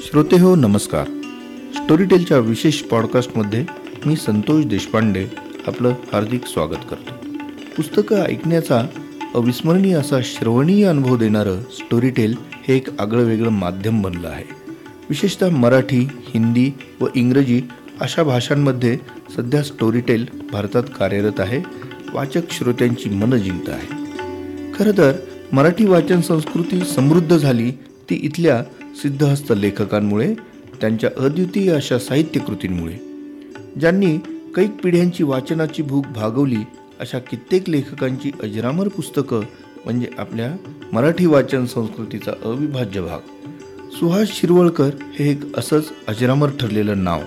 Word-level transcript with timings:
श्रोते 0.00 0.38
हो 0.38 0.56
नमस्कार. 0.56 1.04
स्टोरीटेलच्या 1.74 2.38
विशेष 2.38 2.82
पॉडकास्टमध्ये 2.82 3.64
मी 4.06 4.16
संतोष 4.16 4.64
देशपांडे 4.64 5.26
आपलं 5.66 5.88
हार्दिक 6.12 6.46
स्वागत 6.46 6.84
करतो. 6.90 7.28
पुस्तकं 7.76 8.16
ऐकण्याचा 8.16 8.86
अविस्मरणीय 9.34 9.94
असा 9.94 10.16
श्रवणीय 10.22 10.86
अनुभव 10.86 11.16
देणारं 11.16 11.60
स्टोरीटेल 11.60 12.34
हे 12.68 12.76
एक 12.76 13.00
आगळं 13.00 13.24
वेगळं 13.24 13.50
माध्यम 13.50 14.02
बनलं 14.02 14.28
आहे. 14.28 14.44
विशेषतः 15.08 15.50
मराठी 15.50 16.08
हिंदी 16.12 16.70
व 17.00 17.06
इंग्रजी 17.14 17.62
अशा 18.00 18.22
भाषांमध्ये 18.22 18.98
सध्या 19.36 19.62
स्टोरीटेल 19.62 20.26
भारतात 20.52 20.84
कार्यरत 20.98 21.40
आहे. 21.40 21.62
वाचक 22.12 22.50
श्रोत्यांची 22.50 23.08
मनं 23.08 23.36
जिंकत 23.36 23.70
आहे. 23.70 23.94
खरं 24.74 24.90
तर 24.98 25.12
मराठी 25.52 25.84
वाचन 25.84 26.20
संस्कृती 26.20 26.80
समृद्ध 26.80 27.36
झाली 27.36 27.70
ती 28.10 28.20
इथल्या 28.22 28.62
सिद्धहस्त 29.02 29.52
लेखकांमुळे 29.56 30.34
त्यांच्या 30.80 31.10
अद्वितीय 31.18 31.72
अशा 31.72 31.98
साहित्यकृतींमुळे 31.98 32.94
ज्यांनी 33.80 34.16
कैक 34.56 34.70
पिढ्यांची 34.82 35.24
वाचनाची 35.24 35.82
भूक 35.82 36.06
भागवली 36.06 36.62
अशा 37.00 37.18
कित्येक 37.18 37.68
लेखकांची 37.68 38.30
अजरामर 38.42 38.88
पुस्तकं 38.88 39.40
म्हणजे 39.84 40.06
आपल्या 40.18 40.50
मराठी 40.92 41.26
वाचन 41.26 41.66
संस्कृतीचा 41.66 42.32
अविभाज्य 42.44 43.00
भाग. 43.00 43.18
सुहास 43.92 44.28
शिरवळकर 44.28 44.90
हे 45.18 45.30
एक 45.30 45.58
असंच 45.58 45.88
अजरामर 46.08 46.48
ठरलेलं 46.60 47.04
नाव. 47.04 47.20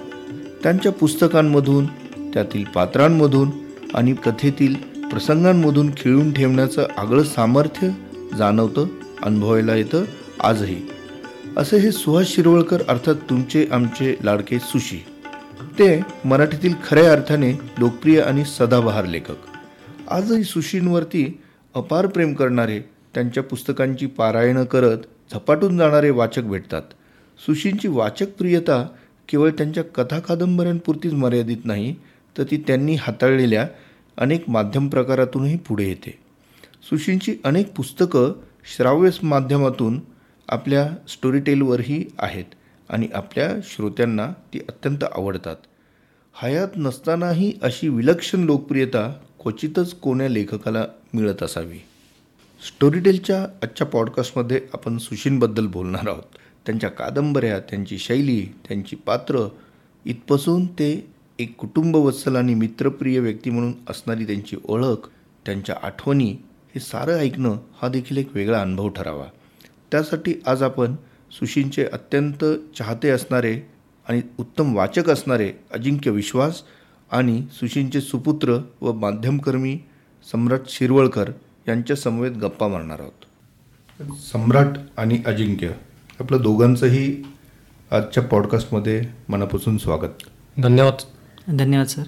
त्यांच्या 0.63 0.91
पुस्तकांमधून 0.91 1.85
त्यातील 2.33 2.63
पात्रांमधून 2.63 3.49
आणि 3.93 4.13
कथेतील 4.25 4.75
प्रसंगांमधून 5.11 5.89
खिळून 5.97 6.33
ठेवण्याचं 6.33 6.85
आगळं 6.97 7.23
सामर्थ्य 7.23 7.89
जाणवतं 8.37 8.87
अनुभवायला 9.23 9.75
येतं 9.75 10.03
आजही. 10.39 10.81
असे 11.57 11.77
हे 11.77 11.91
सुहास 11.91 12.27
शिरवळकर 12.27 12.81
अर्थात 12.87 13.15
तुमचे 13.15 13.67
आमचे 13.71 14.15
लाडके 14.23 14.59
सुशी. 14.59 14.97
ते 15.79 16.01
मराठीतील 16.25 16.73
खऱ्या 16.87 17.11
अर्थाने 17.11 17.51
लोकप्रिय 17.53 18.21
आणि 18.21 18.45
सदाबहार 18.45 19.05
लेखक. 19.05 19.35
आजही 20.09 20.43
सुशींवरती 20.43 21.39
अपार 21.73 22.07
प्रेम 22.07 22.33
करणारे 22.33 22.79
त्यांच्या 23.13 23.43
पुस्तकांची 23.43 24.05
पारायणं 24.05 24.63
करत 24.63 24.97
झपाटून 25.33 25.77
जाणारे 25.77 26.09
वाचक 26.09 26.41
भेटतात. 26.41 26.81
सुशींची 27.45 27.87
वाचक 27.87 28.27
प्रियता 28.29 28.87
केवळ 29.29 29.49
त्यांच्या 29.49 29.83
कथा 29.83 30.19
कादंबऱ्यांपुरतीच 30.19 31.13
मर्यादित 31.13 31.65
नाही 31.65 31.95
तर 32.37 32.43
ती 32.43 32.63
त्यांनी 32.67 32.95
हाताळलेल्या 32.95 33.67
अनेक 34.17 34.49
माध्यम 34.49 34.87
प्रकारातूनही 34.87 35.57
पुढे 35.57 35.87
येते. 35.87 36.19
सुशींची 36.83 37.35
अनेक 37.43 37.73
पुस्तकं 37.73 38.31
श्राव्य 38.75 39.09
माध्यमातून 39.23 40.10
आपल्या 40.51 40.87
स्टोरीटेलवरही 41.09 42.05
आहेत 42.19 42.45
आणि 42.89 43.07
आपल्या 43.13 43.49
श्रोत्यांना 43.63 44.27
ती 44.53 44.59
अत्यंत 44.59 45.03
आवडतात. 45.03 45.55
हयात 46.41 46.67
नसतानाही 46.75 47.53
अशी 47.61 47.89
विलक्षण 47.89 48.43
लोकप्रियता 48.43 49.07
क्वचितच 49.41 49.93
कोण्या 49.93 50.29
लेखकाला 50.29 50.85
मिळत 51.13 51.43
असावी. 51.43 51.77
स्टोरीटेलच्या 52.67 53.43
आजच्या 53.63 53.87
पॉडकास्टमध्ये 53.87 54.61
आपण 54.73 54.97
सुशीनबद्दल 54.97 55.67
बोलणार 55.67 56.07
आहोत. 56.07 56.37
त्यांच्या 56.65 56.89
कादंबऱ्या 56.89 57.59
त्यांची 57.59 57.97
शैली 57.97 58.41
त्यांची 58.67 58.95
पात्र 58.95 59.47
इथपासून 60.05 60.65
ते 60.65 61.07
एक 61.39 61.55
कुटुंबवत्सल 61.55 62.35
आणि 62.35 62.53
मित्रप्रिय 62.53 63.19
व्यक्ती 63.19 63.49
म्हणून 63.49 63.73
असणारी 63.89 64.25
त्यांची 64.25 64.57
ओळख 64.65 65.07
त्यांच्या 65.45 65.75
आठवणी 65.83 66.31
हे 66.75 66.79
सारं 66.79 67.19
ऐकणं 67.19 67.57
हा 67.81 67.87
देखील 67.87 68.17
एक 68.17 68.35
वेगळा 68.35 68.61
अनुभव 68.61 68.89
ठरावा. 68.89 69.25
त्यासाठी 69.91 70.33
आज 70.45 70.63
आपण 70.63 70.95
सुशींचे 71.31 71.85
अत्यंत 71.85 72.45
चाहते 72.77 73.09
असणारे 73.09 73.59
आणि 74.09 74.21
उत्तम 74.37 74.75
वाचक 74.75 75.09
असणारे 75.09 75.53
अजिंक्य 75.73 76.11
विश्वास 76.11 76.61
आणि 77.11 77.43
सुशींचे 77.51 78.01
सुपुत्र 78.01 78.57
व 78.81 78.93
माध्यमकर्मी 78.93 79.79
सम्राट 80.31 80.59
शिरवळकर 80.67 81.29
यांच्या 81.67 81.95
समवेत 81.95 82.31
गप्पा 82.31 82.67
मारणार 82.67 82.99
आहोत. 82.99 84.15
सम्राट 84.15 84.67
आणि 84.97 85.19
अजिंक्य 85.25 85.71
आपलं 86.19 86.41
दोघांचंही 86.41 87.23
आजच्या 87.91 88.23
पॉडकास्टमध्ये 88.23 89.01
मनापासून 89.29 89.77
स्वागत. 89.77 90.09
धन्यवाद. 90.57 90.93
धन्यवाद 91.57 91.87
सर. 91.87 92.03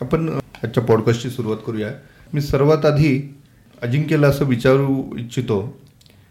आपण 0.00 0.38
आजच्या 0.64 0.82
पॉडकास्टची 0.82 1.30
सुरुवात 1.30 1.58
करूया. 1.66 1.88
मी 2.34 2.40
सर्वात 2.40 2.84
आधी 2.84 3.34
अजिंक्यला 3.82 4.26
असं 4.26 4.44
विचारू 4.44 5.16
इच्छितो 5.18 5.83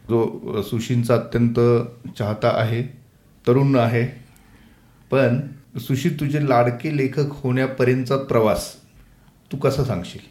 जो 0.09 0.61
सुशींचा 0.61 1.15
अत्यंत 1.15 1.59
चाहता 2.17 2.51
आहे 2.61 2.81
तरुण 3.47 3.75
आहे. 3.75 4.05
पण 5.11 5.39
सुशी 5.79 6.09
तुझे 6.09 6.49
लाडके 6.49 6.97
लेखक 6.97 7.31
होण्यापर्यंतचा 7.33 8.17
प्रवास 8.17 8.73
तू 9.51 9.57
कसा 9.57 9.83
सांगशील? 9.83 10.21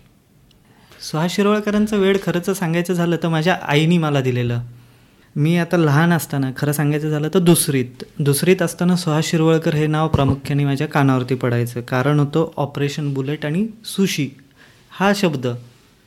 सुहास 1.01 1.35
शिरोळकरांचं 1.35 1.99
वेळ 1.99 2.17
खरंच 2.23 2.51
सांगायचं 2.51 2.95
झालं 2.95 3.17
तर 3.23 3.29
माझ्या 3.29 3.59
आईने 3.63 3.99
मला 3.99 4.21
दिलेलं. 4.21 4.61
मी 5.37 5.57
आता 5.57 5.77
लहान 5.77 6.13
असताना 6.13 6.51
खरं 6.57 6.73
सांगायचं 6.73 7.11
झालं 7.11 7.29
तर 7.35 7.39
दुसरीत. 7.39 8.05
दुसरीत 8.19 8.63
असताना 8.63 8.97
सुहास 8.97 9.25
शिरवळकर 9.25 9.75
हे 9.75 9.87
नाव 9.87 10.09
प्रामुख्याने 10.09 10.65
माझ्या 10.65 10.87
कानावरती 10.87 11.35
पडायचं. 11.35 11.81
कारण 11.81 12.19
होतं 12.19 12.51
ऑपरेशन 12.57 13.13
बुलेट 13.15 13.47
आणि 13.47 13.67
सुशी. 13.85 14.29
हा 14.91 15.13
शब्द 15.17 15.47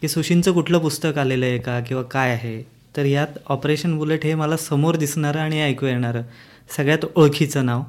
की 0.01 0.07
सुशींचं 0.07 0.51
कुठलं 0.51 0.79
पुस्तक 0.79 1.17
आलेलं 1.17 1.45
आहे 1.45 1.57
का 1.57 1.79
किंवा 1.79 2.03
काय 2.03 2.31
आहे 2.31 2.74
तर 2.97 3.05
यात 3.05 3.27
ऑपरेशन 3.49 3.97
बुलेट 3.97 4.23
हे 4.23 4.35
मला 4.35 4.57
समोर 4.57 4.95
दिसणारं 4.95 5.39
आणि 5.39 5.61
ऐकू 5.61 5.85
येणारं. 5.85 6.21
सगळ्यात 6.77 7.05
ओळखीचं 7.15 7.65
नाव. 7.65 7.83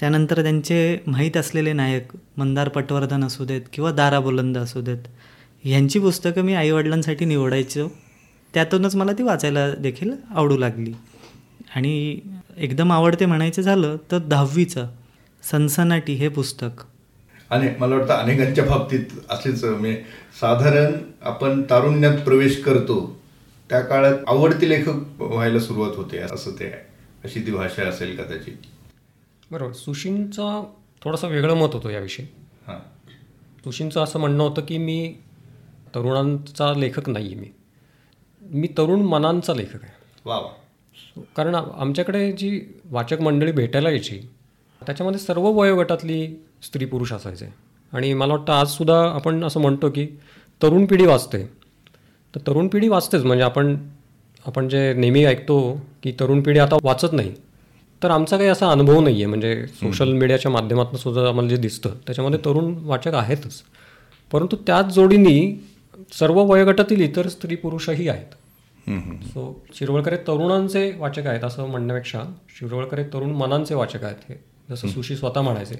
त्यानंतर 0.00 0.42
त्यांचे 0.42 0.98
माहीत 1.06 1.36
असलेले 1.36 1.72
नायक 1.72 2.08
मंदार 2.36 2.68
पटवर्धन 2.68 3.24
असू 3.24 3.44
देत 3.44 3.62
किंवा 3.72 3.92
दारा 3.92 4.20
बुलंद 4.20 4.58
असू 4.58 4.80
देत 4.80 4.98
ह्यांची 5.64 5.98
पुस्तकं 5.98 6.42
मी 6.42 6.54
आईवडिलांसाठी 6.54 7.24
निवडायचो. 7.24 7.88
त्यातूनच 8.54 8.96
मला 8.96 9.12
ती 9.12 9.22
वाचायला 9.22 9.70
देखील 9.70 10.12
आवडू 10.30 10.58
लागली. 10.58 10.92
आणि 11.76 12.18
एकदम 12.56 12.92
आवडते 12.92 13.26
म्हणायचं 13.26 13.62
झालं 13.62 13.96
तर 14.12 14.18
दहावीचं 14.18 14.88
सनसनाटी 15.50 16.12
हे 16.12 16.28
पुस्तक. 16.28 16.82
अनेक 17.50 17.80
मला 17.80 17.96
वाटतं 17.96 18.14
अनेकांच्या 18.14 18.64
बाबतीत 18.64 19.04
असेच 19.30 19.64
म्हणजे 19.64 20.02
साधारण 20.40 20.92
आपण 21.22 21.62
तारुण्यात 21.62 22.18
प्रवेश 22.18 22.62
करतो 22.62 23.17
त्या 23.70 23.80
काळात 23.80 24.18
आवडते 24.26 24.68
लेखक 24.68 25.22
व्हायला 25.22 25.58
सुरुवात 25.58 25.90
होते 25.96 26.18
असं 26.18 26.50
ते 26.50 26.64
आहे. 26.64 26.88
अशी 27.24 27.40
ती 27.46 27.52
भाषा 27.52 27.88
असेल 27.88 28.18
कदाचित. 28.18 28.54
बरोबर. 29.50 29.72
सुशींचा 29.72 30.72
थोडंसं 31.04 31.28
वेगळं 31.28 31.54
मत 31.54 31.74
होतं 31.74 31.88
याविषयी. 31.88 32.26
हां. 32.66 32.76
सुशींचं 33.64 34.00
असं 34.02 34.18
म्हणणं 34.18 34.44
होतं 34.44 34.62
की 34.62 34.78
मी 34.78 35.14
तरुणांचा 35.94 36.74
लेखक 36.74 37.08
नाही 37.08 37.26
आहे 37.26 37.34
मी. 37.34 37.46
मी 38.40 38.66
तरुण 38.66 39.00
मनांचा 39.00 39.54
लेखक 39.54 39.84
आहे. 39.84 39.92
वा 40.24 40.38
वा. 40.38 41.22
कारण 41.36 41.54
आमच्याकडे 41.54 42.32
जी 42.32 42.80
वाचक 42.90 43.20
मंडळी 43.20 43.52
भेटायला 43.52 43.90
यायची 43.90 44.20
त्याच्यामध्ये 44.86 45.20
सर्व 45.20 45.48
वयोगटातली 45.48 46.44
स्त्री 46.62 46.84
पुरुष 46.84 47.12
असायचे. 47.12 47.46
आणि 47.92 48.14
मला 48.14 48.34
वाटतं 48.34 48.52
आजसुद्धा 48.52 49.10
आपण 49.10 49.44
असं 49.44 49.60
म्हणतो 49.60 49.90
की 49.90 50.06
तरुण 50.62 50.86
पिढी 50.86 51.06
वाचते. 51.06 51.58
तर 52.34 52.40
तरुण 52.46 52.68
पिढी 52.68 52.88
वाचतेच. 52.88 53.24
म्हणजे 53.24 53.44
आपण 53.44 53.76
आपण 54.46 54.68
जे 54.68 54.92
नेहमी 54.94 55.24
ऐकतो 55.24 55.58
की 56.02 56.12
तरुण 56.20 56.40
पिढी 56.42 56.58
आता 56.58 56.76
वाचत 56.82 57.12
नाही 57.12 57.32
तर 58.02 58.10
आमचा 58.10 58.36
काही 58.36 58.48
असा 58.48 58.70
अनुभव 58.70 59.00
नाही 59.00 59.14
आहे 59.16 59.26
म्हणजे 59.26 59.66
सोशल 59.66 60.12
मीडियाच्या 60.12 60.50
माध्यमातून 60.52 60.98
सुद्धा 60.98 61.26
आम्हाला 61.28 61.48
जे 61.48 61.56
दिसतं 61.56 61.94
त्याच्यामध्ये 62.06 62.40
तरुण 62.44 62.74
वाचक 62.84 63.14
आहेतच. 63.14 63.62
परंतु 64.32 64.56
त्याच 64.56 64.92
जोडीने 64.94 65.38
सर्व 66.12 66.40
वयोगटातील 66.42 67.00
इतर 67.00 67.28
स्त्री 67.28 67.56
पुरुषही 67.56 68.08
आहेत. 68.08 68.34
सो 69.24 69.64
शिरवळकर 69.74 70.12
हे 70.12 70.18
तरुणांचे 70.18 70.92
वाचक 70.98 71.26
आहेत 71.26 71.44
असं 71.44 71.66
म्हणण्यापेक्षा 71.66 72.22
शिरवळकर 72.58 72.98
हे 72.98 73.04
तरुण 73.04 73.30
मनांचे 73.30 73.74
वाचक 73.74 74.04
आहेत 74.04 74.30
हे. 74.30 74.36
जसं 74.70 74.88
सुशी 74.88 75.16
स्वतः 75.16 75.40
म्हणायचे 75.40 75.78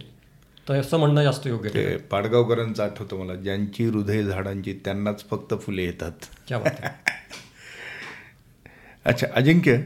तर 0.69 0.75
असं 0.75 0.99
म्हणणं 0.99 1.23
जास्त 1.23 1.47
योग्य 1.47 1.71
ते 1.75 1.85
आहे 1.87 1.97
पाडगावकरांचं 2.11 2.83
आठवतं 2.83 3.17
मला 3.17 3.35
ज्यांची 3.35 3.85
हृदय 3.85 4.23
झाडांची 4.23 4.73
त्यांनाच 4.85 5.25
फक्त 5.31 5.55
फुले 5.63 5.85
येतात. 5.85 6.27
क्या 6.49 6.59
बात 6.59 6.83
आहे 6.83 7.17
अच्छा 9.07 9.27
अजिंक्य 9.35 9.77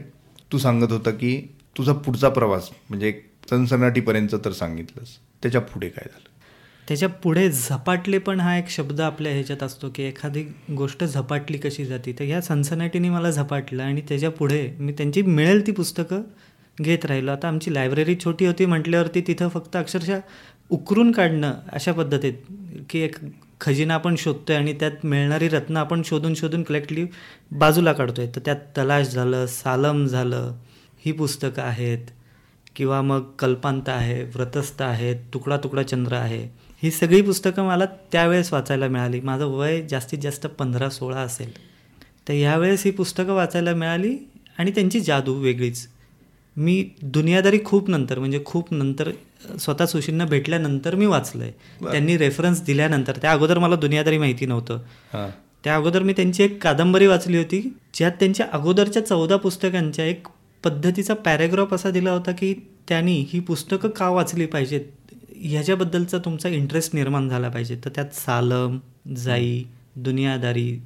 तू 0.51 0.57
सांगत 0.57 0.91
होता 0.91 1.11
की 1.11 1.35
तुझा 1.77 1.93
पुढचा 1.95 2.29
प्रवास 2.29 2.69
म्हणजे 2.89 3.11
सनसनाटीपर्यंत 3.49 4.35
तर 4.45 4.51
सांगितलंस 4.51 5.17
त्याच्या 5.43 5.61
पुढे 5.61 5.89
काय 5.89 6.07
झालं? 6.09 6.29
त्याच्या 6.87 7.09
पुढे 7.09 7.49
झपाटले 7.51 8.17
पण 8.17 8.39
हा 8.39 8.57
एक 8.57 8.69
शब्द 8.69 9.01
आपल्या 9.01 9.31
ह्याच्यात 9.31 9.63
असतो 9.63 9.89
की 9.89 10.03
एखादी 10.03 10.43
गोष्ट 10.77 11.03
झपाटली 11.03 11.57
कशी 11.57 11.85
जाते 11.85 12.13
तर 12.19 12.23
ह्या 12.23 12.41
सनसनाटीने 12.41 13.09
मला 13.09 13.31
झपाटलं 13.31 13.83
आणि 13.83 14.01
त्याच्या 14.09 14.31
पुढे 14.31 14.67
मी 14.79 14.91
त्यांची 14.91 15.21
मिळेल 15.21 15.65
ती 15.67 15.71
पुस्तकं 15.71 16.21
घेत 16.77 17.05
राहिलो. 17.05 17.31
आता 17.31 17.47
आमची 17.47 17.73
लायब्ररी 17.73 18.15
छोटी 18.15 18.45
होती 18.45 18.65
म्हटल्यावरती 18.65 19.21
तिथं 19.21 19.49
फक्त 19.49 19.75
अक्षरशः 19.75 20.19
उकरून 20.69 21.11
काढणं 21.11 21.53
अशा 21.73 21.91
पद्धतीत 21.91 22.33
की 22.89 22.99
एक 22.99 23.15
खजिना 23.61 23.93
आपण 23.93 24.15
शोधतोय 24.17 24.55
आणि 24.55 24.73
त्यात 24.73 25.05
मिळणारी 25.05 25.47
रत्न 25.49 25.77
आपण 25.77 26.01
शोधून 26.05 26.33
शोधून 26.33 26.63
कलेक्टली 26.63 27.05
बाजूला 27.51 27.93
काढतोय. 27.93 28.27
तर 28.27 28.39
त्यात 28.45 28.55
तलाश 28.77 29.07
झालं 29.07 29.45
सालम 29.45 30.05
झालं 30.05 30.53
ही 31.05 31.11
पुस्तकं 31.11 31.61
आहेत 31.61 32.11
किंवा 32.75 33.01
मग 33.01 33.23
कल्पांत 33.39 33.89
आहे 33.89 34.23
व्रतस्थ 34.23 34.81
आहे 34.81 35.13
तुकडा 35.13 35.57
तुकडा 35.57 35.83
चंद्र 35.83 36.13
आहे. 36.13 36.43
ही 36.83 36.91
सगळी 36.91 37.21
पुस्तकं 37.21 37.63
मला 37.63 37.85
त्यावेळेस 37.85 38.53
वाचायला 38.53 38.87
मिळाली. 38.87 39.21
माझं 39.21 39.45
वय 39.45 39.81
जास्तीत 39.89 40.19
जास्त 40.19 40.47
पंधरा 40.47 40.89
सोळा 40.89 41.17
असेल. 41.17 41.51
तर 42.27 42.33
ह्यावेळेस 42.33 42.83
ही 42.85 42.91
पुस्तकं 42.91 43.33
वाचायला 43.33 43.73
मिळाली 43.73 44.17
आणि 44.57 44.71
त्यांची 44.71 44.99
जादू 44.99 45.33
वेगळीच. 45.33 45.87
मी 46.57 46.83
दुनियादारी 47.01 47.59
खूप 47.65 47.89
नंतर 47.89 48.19
म्हणजे 48.19 48.39
खूप 48.45 48.73
नंतर 48.73 49.11
स्वतः 49.59 49.85
सुशीलना 49.85 50.25
भेटल्यानंतर 50.25 50.95
मी 50.95 51.05
वाचलं 51.05 51.43
आहे 51.43 51.91
त्यांनी 51.91 52.17
रेफरन्स 52.17 52.61
दिल्यानंतर. 52.63 53.17
त्या 53.21 53.31
अगोदर 53.31 53.59
मला 53.59 53.75
दुनियादारी 53.75 54.17
माहिती 54.17 54.45
नव्हतं. 54.45 54.79
त्या 55.63 55.75
अगोदर 55.75 56.03
मी 56.03 56.13
त्यांची 56.13 56.43
एक 56.43 56.63
कादंबरी 56.63 57.07
वाचली 57.07 57.37
होती 57.37 57.61
ज्यात 57.93 58.11
त्यांच्या 58.11 58.45
अगोदरच्या 58.53 59.05
चौदा 59.05 59.37
पुस्तकांच्या 59.37 60.05
एक 60.05 60.27
पद्धतीचा 60.63 61.13
पॅरेग्राफ 61.13 61.73
असा 61.73 61.89
दिला 61.89 62.11
होता 62.11 62.31
की 62.31 62.53
त्यांनी 62.87 63.25
ही 63.29 63.39
पुस्तकं 63.39 63.89
का 63.89 64.09
वाचली 64.09 64.45
पाहिजेत? 64.45 64.81
ह्याच्याबद्दलचा 65.35 66.17
तुमचा 66.17 66.49
इंटरेस्ट 66.49 66.95
निर्माण 66.95 67.29
झाला 67.29 67.49
पाहिजे. 67.49 67.75
तर 67.85 67.89
त्यात 67.89 68.15
सालम 68.15 68.77
जाई 69.15 69.63
दुनियादारी 69.95 70.81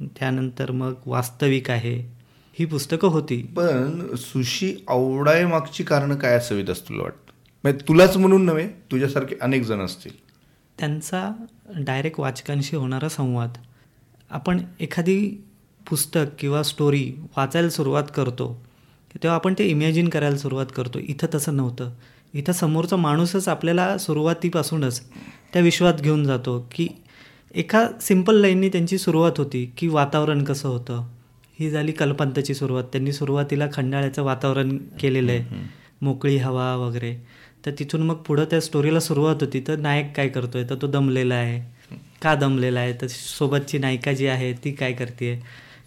त्यानंतर 0.00 0.70
मग 0.70 0.94
वास्तविक 1.06 1.70
आहे. 1.70 2.19
ही 2.60 2.66
पुस्तकं 2.66 3.08
होती. 3.08 3.42
पण 3.56 4.14
सुशी 4.16 4.84
आवडाय 4.88 5.46
मागची 5.46 5.84
कारणं 5.84 6.14
काय 6.14 6.34
असावीत 6.34 6.70
असं 6.70 6.88
तुला 6.88 7.02
वाटतं? 7.02 7.32
म्हणजे 7.62 7.88
तुलाच 7.88 8.16
म्हणून 8.16 8.44
नव्हे 8.44 8.68
तुझ्यासारखे 8.68 9.36
अनेक 9.40 9.62
जण 9.62 9.80
असतील. 9.80 10.10
त्यांचा 10.78 11.44
डायरेक्ट 11.76 12.20
वाचकांशी 12.20 12.76
होणारा 12.76 13.08
संवाद. 13.08 13.52
आपण 14.30 14.60
एखादी 14.80 15.44
पुस्तक 15.90 16.20
किंवा 16.38 16.62
स्टोरी 16.62 17.12
वाचायला 17.36 17.68
सुरुवात 17.68 18.04
करतो 18.14 18.62
तेव्हा 19.14 19.34
आपण 19.34 19.54
ते 19.58 19.68
इमॅजिन 19.68 20.08
करायला 20.08 20.36
सुरुवात 20.36 20.66
करतो. 20.76 20.98
इथं 20.98 21.26
तसं 21.34 21.56
नव्हतं. 21.56 21.90
इथं 22.34 22.52
समोरचा 22.52 22.96
माणूसच 22.96 23.48
आपल्याला 23.48 23.98
सुरुवातीपासूनच 23.98 25.00
त्या 25.52 25.62
विश्वात 25.62 25.94
घेऊन 25.94 26.24
जातो 26.24 26.68
की 26.74 26.88
एका 27.54 27.88
सिंपल 28.00 28.36
लाईननी 28.36 28.68
त्यांची 28.68 28.98
सुरुवात 28.98 29.32
होती 29.38 29.72
की 29.76 29.88
वातावरण 29.88 30.44
कसं 30.44 30.68
होतं. 30.68 31.06
ही 31.60 31.70
झाली 31.70 31.92
कल्पांताची 31.92 32.54
सुरुवात. 32.54 32.84
त्यांनी 32.84 33.12
सुरुवातीला 33.12 33.68
खंडाळ्याचं 33.72 34.22
वातावरण 34.22 34.76
केलेलं 35.00 35.32
आहे. 35.32 35.44
मोकळी 36.02 36.36
हवा 36.36 36.74
वगैरे. 36.76 37.14
तर 37.66 37.70
तिथून 37.78 38.02
मग 38.02 38.14
पुढं 38.14 38.44
त्या 38.44 38.60
स्टोरीला 38.60 39.00
सुरुवात 39.00 39.36
होती. 39.40 39.64
तर 39.68 39.76
नायक 39.76 40.12
काय 40.16 40.28
करतोय? 40.28 40.64
तर 40.70 40.74
तो 40.82 40.86
दमलेला 40.86 41.34
आहे. 41.34 41.60
का 42.22 42.34
दमलेला 42.34 42.80
आहे? 42.80 42.92
तर 42.92 43.06
सोबतची 43.06 43.78
नायिका 43.78 44.12
जी 44.12 44.26
आहे 44.26 44.52
ती 44.52 44.72
काय 44.72 44.92
करते 44.92 45.42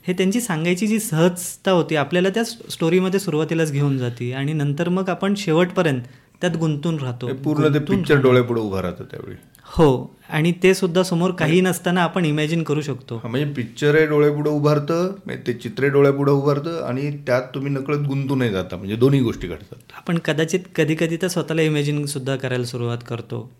हे 0.07 0.13
त्यांची 0.13 0.41
सांगायची 0.41 0.87
जी 0.87 0.99
सहजता 0.99 1.71
होती 1.71 1.95
आपल्याला 1.95 2.29
त्या 2.29 2.43
स्टोरीमध्ये 2.43 3.19
सुरुवातीलाच 3.19 3.71
घेऊन 3.71 3.97
जाते. 3.97 4.31
आणि 4.33 4.53
नंतर 4.53 4.89
मग 4.89 5.09
आपण 5.09 5.33
शेवटपर्यंत 5.35 6.01
त्यात 6.41 6.57
गुंतून 6.57 6.97
राहतो. 6.99 7.33
पूर्ण 7.33 7.73
ते 7.73 7.79
पिक्चर 7.79 8.21
डोळ्यापुढे 8.21 8.61
उभं 8.61 8.79
राहतं 8.79 9.03
त्यावेळी. 9.03 9.35
हो 9.77 9.85
आणि 10.29 10.51
ते 10.63 10.73
सुद्धा 10.73 11.03
समोर 11.03 11.31
काही 11.31 11.61
नसताना 11.61 12.01
आपण 12.03 12.25
इमॅजिन 12.25 12.63
करू 12.63 12.81
शकतो. 12.81 13.15
हा, 13.15 13.27
म्हणजे 13.29 13.53
पिक्चर 13.53 13.95
आहे 13.95 14.05
डोळ्यापुढे 14.05 14.49
उभारतं 14.49 15.15
म्हणजे 15.25 15.41
ते 15.47 15.53
चित्र 15.53 15.87
डोळ्यापुढे 15.87 16.31
उभारतं 16.31 16.83
आणि 16.85 17.11
त्यात 17.27 17.41
तुम्ही 17.55 17.71
नकळत 17.71 17.97
गुंतूनही 17.97 18.49
जाता 18.49 18.77
म्हणजे 18.77 18.95
दोन्ही 18.95 19.19
गोष्टी 19.19 19.47
घडतात. 19.47 19.77
आपण 19.97 20.17
कदाचित 20.25 20.59
कधी 20.75 20.95
कधी 20.95 21.17
तर 21.21 21.27
स्वतःला 21.27 21.61
इमॅजिन 21.61 22.05
सुद्धा 22.05 22.35
करायला 22.35 22.65
सुरुवात 22.65 22.97
करतो. 23.07 23.51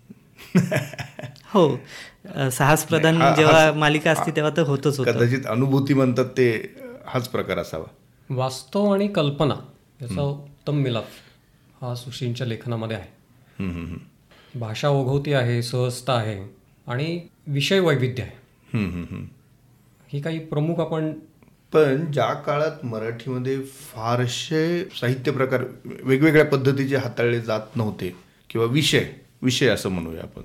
हो 1.54 1.76
साहस 2.50 2.84
प्रधान 2.84 3.16
हा- 3.16 3.36
जेव्हा 3.36 3.72
मालिका 3.72 4.10
असते 4.10 4.30
तेव्हा 4.30 4.52
तर 4.56 4.62
होतच 4.62 4.98
होतं. 4.98 5.12
कदाचित 5.12 5.46
अनुभूती 5.46 5.94
म्हणतात 5.94 6.24
ते 6.24 6.50
हाच 7.06 7.28
प्रकार 7.28 7.58
असावा. 7.58 7.84
वास्तव 8.30 8.92
आणि 8.92 9.08
कल्पना 9.08 9.54
याचा 10.02 10.22
उत्तम 10.22 10.74
मिलाप 10.74 11.04
हा 11.80 11.94
सुशींच्या 11.94 12.46
लेखनामध्ये 12.46 12.96
आहे. 12.96 13.08
भाषा 14.54 14.88
ओघवती 14.88 15.32
आहे 15.32 15.62
सहजता 15.62 16.12
आहे 16.12 16.38
आणि 16.86 17.20
विषय 17.46 17.78
वैविध्य 17.78 18.22
आहे. 18.22 18.42
ही 20.12 20.20
काही 20.20 20.38
प्रमुख 20.38 20.80
आपण 20.80 21.12
पण 21.72 22.04
ज्या 22.12 22.32
काळात 22.34 22.84
मराठीमध्ये 22.84 23.62
फारसे 23.64 24.84
साहित्य 24.84 25.32
प्रकार 25.32 25.64
वेगवेगळ्या 25.84 26.44
पद्धतीचे 26.44 26.96
हाताळले 26.96 27.40
जात 27.40 27.76
नव्हते 27.76 28.14
किंवा 28.50 28.66
विषय 28.66 29.04
विषय 29.42 29.68
असं 29.68 29.88
म्हणूया 29.88 30.22
आपण 30.22 30.42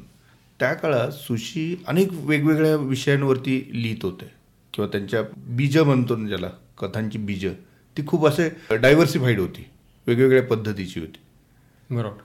त्या 0.59 0.73
काळात 0.73 1.11
सुशी 1.11 1.83
अनेक 1.87 2.07
वेगवेगळ्या 2.11 2.75
विषयांवरती 2.75 3.69
लिहित 3.73 4.03
होते 4.03 4.31
किंवा 4.73 4.87
त्यांच्या 4.87 5.21
बीज 5.37 5.77
म्हणतो 5.77 6.15
ना 6.15 6.27
ज्याला 6.27 6.49
कथांची 6.77 7.17
बीज 7.17 7.45
ती 7.97 8.07
खूप 8.07 8.25
असे 8.25 8.49
डायव्हर्सिफाईड 8.75 9.39
होती 9.39 9.65
वेगवेगळ्या 10.07 10.43
पद्धतीची 10.43 10.99
होती. 10.99 11.19
बरोबर. 11.89 12.21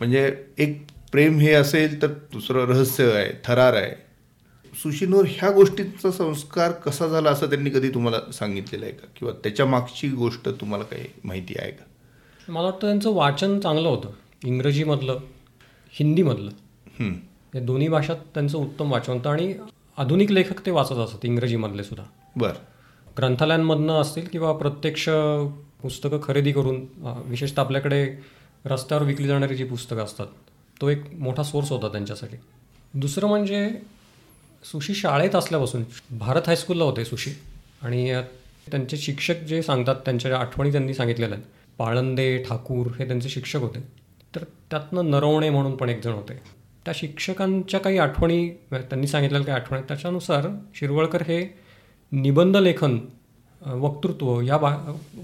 म्हणजे 0.00 0.44
एक 0.58 0.82
प्रेम 1.12 1.38
हे 1.38 1.52
असेल 1.52 2.02
तर 2.02 2.06
दुसरं 2.06 2.66
रहस्य 2.66 3.04
आहे 3.04 3.32
थरार 3.44 3.74
आहे. 3.74 3.92
सुशीनवर 4.74 5.24
ह्या 5.28 5.50
गोष्टीचा 5.50 6.10
संस्कार 6.10 6.70
कसा 6.72 7.06
झाला 7.06 7.30
असं 7.30 7.48
त्यांनी 7.48 7.70
कधी 7.70 7.88
तुम्हाला 7.88 8.32
सांगितलेलं 8.32 8.84
आहे 8.84 8.94
का? 8.94 9.06
किंवा 9.16 9.34
त्याच्या 9.42 9.66
मागची 9.66 10.08
गोष्ट 10.08 10.48
तुम्हाला 10.48 10.84
काही 10.84 11.04
माहिती 11.24 11.54
आहे 11.58 11.70
का? 11.70 11.84
मला 12.48 12.64
वाटतं 12.64 12.86
त्यांचं 12.86 13.10
वाचन 13.10 13.58
चांगलं 13.60 13.88
होतं. 13.88 14.10
इंग्रजीमधलं 14.44 15.18
हिंदीमधलं. 15.90 16.50
या 17.54 17.60
दोन्ही 17.60 17.88
भाषात 17.88 18.16
त्यांचं 18.34 18.58
उत्तम 18.58 18.92
वाचन 18.92 19.12
होतं 19.12 19.30
आणि 19.30 19.54
आधुनिक 19.96 20.30
लेखक 20.30 20.66
ते 20.66 20.70
वाचत 20.70 20.92
असत 20.92 21.24
इंग्रजीमधले 21.24 21.84
सुद्धा. 21.84 22.04
बर. 22.36 22.52
ग्रंथालयांमधनं 23.18 23.92
असतील 23.92 24.26
किंवा 24.32 24.52
प्रत्यक्ष 24.52 25.08
पुस्तकं 25.82 26.18
खरेदी 26.22 26.52
करून 26.52 26.86
विशेषतः 27.24 27.62
आपल्याकडे 27.62 28.06
रस्त्यावर 28.64 29.04
विकली 29.04 29.26
जाणारी 29.28 29.54
जी 29.54 29.64
पुस्तकं 29.64 30.04
असतात 30.04 30.26
तो 30.82 30.88
एक 30.88 31.04
मोठा 31.18 31.42
सोर्स 31.42 31.70
होता 31.70 31.88
त्यांच्यासाठी. 31.88 32.36
दुसरं 32.94 33.26
म्हणजे 33.26 33.68
सुशी 34.64 34.94
शाळेत 34.94 35.34
असल्यापासून 35.34 35.84
भारत 36.18 36.42
हायस्कूलला 36.46 36.84
होते 36.84 37.04
सुशी. 37.04 37.30
आणि 37.82 38.12
त्यांचे 38.70 38.96
शिक्षक 38.96 39.40
जे 39.42 39.62
सांगतात 39.62 39.96
त्यांच्या 40.04 40.36
आठवणी 40.38 40.72
त्यांनी 40.72 40.94
सांगितलेल्या 40.94 41.36
आहेत. 41.38 41.48
पाळंदे 41.78 42.36
ठाकूर 42.48 42.86
हे 42.98 43.06
त्यांचे 43.06 43.28
शिक्षक 43.28 43.60
होते. 43.60 43.80
तर 44.34 44.44
त्यातनं 44.70 45.10
नरवणे 45.10 45.50
म्हणून 45.50 45.76
पण 45.76 45.88
एक 45.88 46.02
जण 46.02 46.12
होते. 46.12 46.34
त्या 46.84 46.94
शिक्षकांच्या 46.96 47.80
काही 47.80 47.98
आठवणी 47.98 48.48
त्यांनी 48.72 49.06
सांगितलेल्या 49.06 49.46
काही 49.46 49.60
आठवणी. 49.60 49.82
त्याच्यानुसार 49.88 50.48
शिरवळकर 50.74 51.22
हे 51.22 51.42
निबंध 52.12 52.56
लेखन 52.56 52.98
वक्तृत्व 53.62 54.40
या 54.40 54.56
बा 54.58 54.70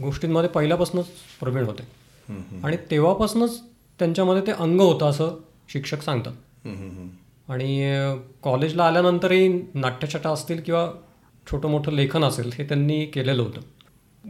गोष्टींमध्ये 0.01 0.51
पहिल्यापासूनच 0.51 1.07
प्रवीण 1.41 1.65
होते. 1.65 1.83
आणि 2.65 2.77
तेव्हापासूनच 2.91 3.61
त्यांच्यामध्ये 3.99 4.43
ते 4.47 4.53
अंग 4.53 4.81
होतं 4.81 5.07
असं 5.07 5.37
शिक्षक 5.69 6.03
सांगतात. 6.03 6.33
आणि 7.51 7.97
कॉलेजला 8.43 8.85
आल्यानंतरही 8.85 9.49
नाट्यछटा 9.75 10.31
असतील 10.31 10.61
किंवा 10.61 10.91
छोटं 11.51 11.69
मोठं 11.69 11.93
लेखन 11.93 12.25
असेल 12.25 12.51
हे 12.55 12.65
त्यांनी 12.65 13.05
केलेलं 13.05 13.43
होतं. 13.43 13.61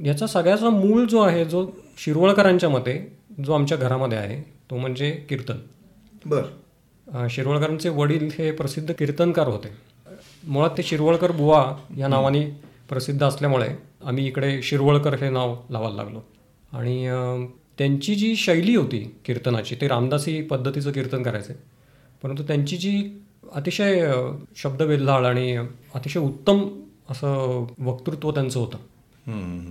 याचा 0.04 0.26
सगळ्याचा 0.26 0.68
मूळ 0.70 1.04
जो 1.04 1.20
आहे 1.20 1.44
जो 1.44 1.70
शिरवळकरांच्या 1.98 2.68
मते 2.68 3.16
जो 3.46 3.52
आमच्या 3.52 3.78
घरामध्ये 3.78 4.18
आहे 4.18 4.42
तो 4.70 4.76
म्हणजे 4.76 5.10
कीर्तन. 5.28 5.56
बर. 6.26 6.42
शिरवळकरांचे 7.30 7.88
वडील 7.88 8.28
हे 8.38 8.50
प्रसिद्ध 8.50 8.94
कीर्तनकार 8.94 9.48
होते. 9.48 9.68
मुळात 10.46 10.70
ते 10.78 10.82
शिरवळकर 10.82 11.32
बुवा 11.32 11.76
या 11.96 12.08
नावाने 12.08 12.44
प्रसिद्ध 12.88 13.22
असल्यामुळे 13.22 13.68
आम्ही 14.04 14.26
इकडे 14.26 14.62
शिरवळकर 14.62 15.14
हे 15.14 15.30
नाव 15.30 15.56
लावायला 15.70 15.96
लागलो. 15.96 16.20
आणि 16.72 17.06
त्यांची 17.78 18.14
जी 18.14 18.36
शैली 18.36 18.74
होती 18.76 18.98
कीर्तनाची 19.24 19.74
ते 19.74 19.88
रामदासी 19.88 20.42
पद्धतीचं 20.42 20.92
कीर्तन 20.92 21.22
करायचे. 21.22 21.52
परंतु 22.22 22.42
त्यांची 22.42 22.76
जी 22.76 23.20
अतिशय 23.52 24.12
शब्दवेल्हाळ 24.56 25.24
आणि 25.24 25.56
अतिशय 25.94 26.20
उत्तम 26.20 26.80
असं 27.10 27.66
वक्तृत्व 27.78 28.30
त्यांचं 28.30 28.60
होतं. 28.60 28.78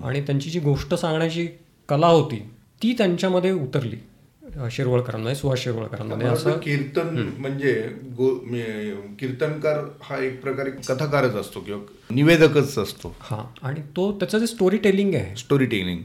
आणि 0.03 0.21
त्यांची 0.21 0.49
जी 0.49 0.59
गोष्ट 0.59 0.93
सांगण्याची 0.93 1.47
कला 1.89 2.07
होती 2.07 2.37
ती 2.83 2.93
त्यांच्यामध्ये 2.93 3.51
उतरली. 3.51 3.95
शिरवळकरांमध्ये 4.71 5.35
सुहास 5.35 5.59
शिरवळकरांमध्ये 5.59 6.27
असं 6.27 6.51
कीर्तन 6.51 7.29
म्हणजे 7.37 7.73
कीर्तनकार 9.19 9.79
हा 10.01 10.23
एक 10.23 10.41
प्रकारे 10.41 10.69
कथाकारच 10.69 11.35
असतो 11.35 11.59
किंवा 11.59 11.81
निवेदकच 12.11 12.77
असतो. 12.77 13.15
हां. 13.19 13.67
आणि 13.67 13.81
तो 13.95 14.11
त्याचं 14.11 14.37
जे 14.37 14.47
स्टोरी 14.47 14.77
टेलिंग 14.77 15.13
आहे 15.15 15.35
स्टोरी 15.35 15.65
टेलिंग 15.65 15.99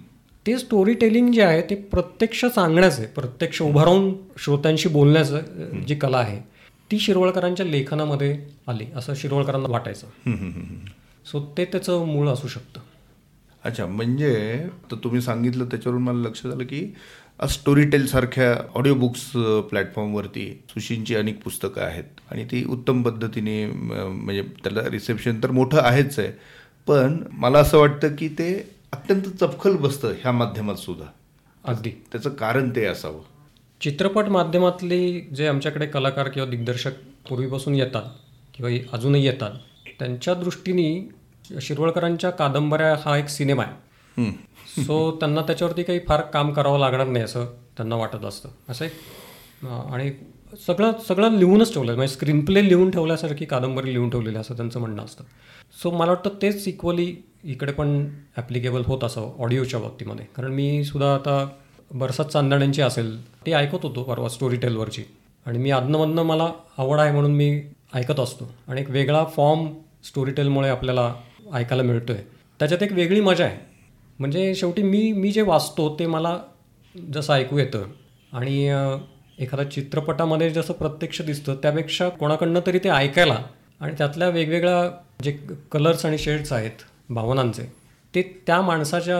ते 0.47 0.57
स्टोरी 0.59 0.95
टेलिंग 0.95 1.31
जे 1.33 1.43
आहे 1.43 1.61
ते 1.71 1.75
प्रत्यक्ष 1.91 2.45
सांगण्याचं 2.45 3.03
आहे 3.03 3.11
प्रत्यक्ष 3.13 3.61
उभं 3.63 3.85
राहून 3.85 4.13
श्रोत्यांशी 4.45 4.89
बोलण्याचं 4.89 5.81
जी 5.87 5.95
कला 5.95 6.19
आहे 6.19 6.39
ती 6.91 6.99
शिरवळकरांच्या 6.99 7.67
लेखनामध्ये 7.67 8.37
आली 8.69 8.87
असं 8.97 9.15
शिरवळकरांना 9.17 9.69
वाटायचं. 9.71 10.07
सो 11.27 11.41
ते 11.59 11.65
त्याचं 11.65 12.05
मूळ 12.07 12.29
असू 12.29 12.49
शकतं. 12.49 12.81
अच्छा 13.65 13.87
म्हणजे 13.87 14.33
तर 14.91 14.97
तुम्ही 15.05 15.21
सांगितलं 15.23 15.65
त्याच्यावरून 15.65 16.03
मला 16.03 16.29
लक्षात 16.29 16.53
आलं 16.53 16.65
की 16.65 16.87
स्टोरी 17.51 17.85
टेल 17.91 18.07
सारख्या 18.07 18.55
ऑडिओ 18.75 18.95
बुक्स 18.95 19.23
प्लॅटफॉर्मवरती 19.71 20.49
सुशींची 20.71 21.15
अनेक 21.17 21.43
पुस्तकं 21.43 21.83
आहेत. 21.83 22.05
आणि 22.31 22.45
ती 22.45 22.65
उत्तम 22.71 23.03
पद्धतीने 23.03 23.65
म्हणजे 23.67 24.43
त्याला 24.65 24.89
रिसेप्शन 24.91 25.43
तर 25.43 25.51
मोठं 25.51 25.81
आहेच 25.83 26.19
आहे. 26.19 26.31
पण 26.89 27.23
मला 27.33 27.59
असं 27.59 27.79
वाटतं 27.79 28.15
की 28.17 28.29
ते 28.29 28.53
अत्यंत 28.93 29.23
चपखल 29.41 29.77
बसतं 29.77 30.09
ह्या 30.09 30.33
माध्यमात 30.33 30.75
सुद्धा. 30.75 31.07
अगदी. 31.65 31.91
त्याचं 32.13 32.31
कारण 32.31 32.71
ते 32.71 32.85
असावं. 32.87 33.21
चित्रपट 33.81 34.25
माध्यमातली 34.25 35.21
जे 35.21 35.47
आमच्याकडे 35.47 35.87
कलाकार 35.87 36.29
किंवा 36.29 36.49
दिग्दर्शक 36.49 36.93
पूर्वीपासून 37.29 37.75
येतात 37.75 38.03
किंवा 38.55 38.71
अजूनही 38.93 39.25
येतात 39.27 39.51
त्यांच्या 39.99 40.35
दृष्टीने 40.35 41.09
शिरवळकरांच्या 41.61 42.31
कादंबऱ्या 42.31 42.95
हा 43.07 43.17
एक 43.17 43.29
सिनेमा 43.29 43.63
आहे. 43.63 44.31
सो 44.85 45.17
त्यांना 45.21 45.43
त्याच्यावरती 45.43 45.83
काही 45.83 46.01
फार 46.09 46.21
काम 46.21 46.53
करावं 46.53 46.79
लागणार 46.79 47.07
नाही 47.07 47.25
असं 47.25 47.45
त्यांना 47.77 47.97
वाटत 47.97 48.25
असतं. 48.25 48.49
असं 48.69 48.85
एक 48.85 48.93
आणि 49.93 50.11
सगळं 50.57 50.93
सगळं 51.09 51.37
लिहूनच 51.39 51.73
ठेवलं 51.75 51.95
म्हणजे 51.95 52.13
स्क्रीन 52.15 52.45
प्ले 52.45 52.69
लिहून 52.69 52.91
ठेवल्यासारखी 52.91 53.45
कादंबरी 53.45 53.93
लिहून 53.93 54.11
ठेवलेली 54.11 54.39
असं 54.39 54.57
त्यांचं 54.57 54.81
म्हणणं 54.81 55.05
असतं. 55.05 55.25
सो 55.83 55.91
मला 55.91 56.13
वाटतं 56.13 56.31
तेच 56.43 56.67
इक्वली 56.69 57.15
इकडे 57.45 57.73
पण 57.73 58.07
ॲप्लिकेबल 58.37 58.83
होत 58.87 59.05
असं 59.05 59.31
ऑडिओच्या 59.39 59.81
बाबतीमध्ये. 59.81 60.27
कारण 60.37 60.53
मी 60.53 60.85
सुद्धा 60.85 61.15
आता 61.15 61.47
बरसात 61.91 62.25
चांदण्यांची 62.25 62.83
असेल 62.83 63.17
ती 63.47 63.53
ऐकत 63.53 63.83
होतो 63.83 64.03
परवा 64.03 64.29
स्टोरी 64.29 64.57
टेलवरची 64.57 65.03
आणि 65.47 65.59
मी 65.59 65.71
आदनमधनं 65.71 66.23
मला 66.23 66.51
आवड 66.79 67.01
आहे 67.01 67.13
म्हणून 67.13 67.35
मी 67.35 67.51
ऐकत 67.95 68.21
असतो. 68.21 68.51
आणि 68.69 68.81
एक 68.81 68.91
वेगळा 68.91 69.25
फॉर्म 69.37 69.67
स्टोरी 70.05 70.33
टेलमुळे 70.33 70.69
आपल्याला 70.69 71.13
ऐकायला 71.55 71.83
मिळतो 71.83 72.13
आहे 72.13 72.23
त्याच्यात 72.61 72.83
एक 72.83 72.93
वेगळी 72.93 73.21
मजा 73.21 73.45
आहे. 73.45 73.59
म्हणजे 74.19 74.55
शेवटी 74.55 74.83
मी 74.83 75.11
मी 75.13 75.33
जे 75.33 75.43
वाचतो 75.43 75.95
ते 75.99 76.07
मला 76.07 76.39
जसं 76.95 77.33
ऐकू 77.35 77.59
येतं. 77.59 77.85
आणि 78.33 78.69
एखाद्या 79.43 79.71
चित्रपटामध्ये 79.71 80.51
जसं 80.51 80.73
प्रत्यक्ष 80.73 81.21
दिसतं 81.23 81.55
त्यापेक्षा 81.55 82.09
कोणाकडनं 82.09 82.61
तरी 82.67 82.79
ते 82.79 82.89
ऐकायला 82.89 83.39
आणि 83.81 83.95
त्यातल्या 83.99 84.29
वेगवेगळ्या 84.29 84.91
जे 85.23 85.33
कलर्स 85.73 86.05
आणि 86.07 86.19
शेड्स 86.19 86.53
आहेत 86.53 86.85
भावनांचे 87.11 87.63
ते 88.15 88.23
त्या 88.47 88.61
माणसाच्या 88.63 89.19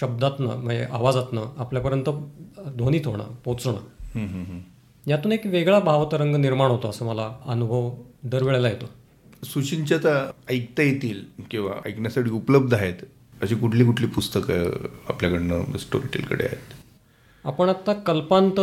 शब्दातनं 0.00 0.56
म्हणजे 0.56 0.84
आवाजातनं 0.84 1.44
आपल्यापर्यंत 1.58 2.08
ध्वनीत 2.68 3.06
होणं 3.06 3.34
पोचणं. 3.44 4.58
यातून 5.06 5.32
एक 5.32 5.46
वेगळा 5.46 5.78
भावतरंग 5.80 6.36
निर्माण 6.36 6.70
होतो 6.70 6.88
असं 6.88 7.06
मला 7.06 7.30
अनुभव 7.46 7.90
दरवेळेला 8.22 8.68
येतो. 8.68 8.86
सुशिंच्या 9.44 9.98
आता 9.98 10.30
ऐकता 10.50 10.82
येतील 10.82 11.24
किंवा 11.50 11.72
ऐकण्यासाठी 11.86 12.30
उपलब्ध 12.30 12.74
आहेत 12.74 13.04
अशी 13.42 13.54
कुठली 13.54 13.84
कुठली 13.84 14.06
पुस्तकं 14.06 14.70
आपल्याकडनं 15.08 15.76
स्टोरी 15.78 16.08
टेलकडे 16.14 16.44
आहेत? 16.44 16.74
आपण 17.44 17.68
आत्ता 17.68 17.92
कल्पांत 17.92 18.60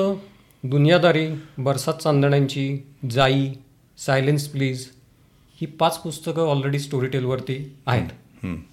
दुनियादारी 0.69 1.27
बरसात 1.57 1.93
चांदण्यांची 1.93 2.77
जाई 3.12 3.53
सायलेन्स 3.98 4.48
प्लीज 4.48 4.88
ही 5.62 5.65
पाच 5.65 5.98
पुस्तकं 5.98 6.41
ऑलरेडी 6.41 6.79
स्टोरी 6.79 7.07
टेलवरती 7.07 7.77
आहेत. 7.86 8.07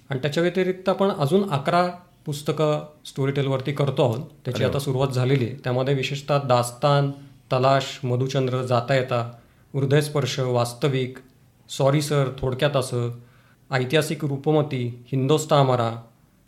आणि 0.09 0.19
त्याच्या 0.19 0.43
व्यतिरिक्त 0.43 0.89
आपण 0.89 1.09
अजून 1.09 1.49
अकरा 1.49 1.87
पुस्तकं 2.25 2.85
स्टोरी 3.05 3.31
टेलवरती 3.31 3.71
करतो 3.71 4.03
आहोत. 4.03 4.19
त्याची 4.45 4.63
आता 4.63 4.79
सुरुवात 4.79 5.07
झालेली 5.07 5.45
आहे. 5.45 5.55
त्यामध्ये 5.63 5.93
विशेषतः 5.93 6.39
दास्तान 6.43 7.11
तलाश 7.53 7.99
मधुचंद्र 8.03 8.61
जाता 8.61 8.95
येता 8.95 9.31
हृदयस्पर्श 9.73 10.39
वास्तविक 10.39 11.17
सॉरी 11.69 12.01
सर 12.01 12.31
थोडक्यात 12.39 12.75
असं 12.75 13.09
ऐतिहासिक 13.71 14.25
रूपमती 14.25 15.03
हिंदोस्ता 15.11 15.59
अमरा 15.59 16.03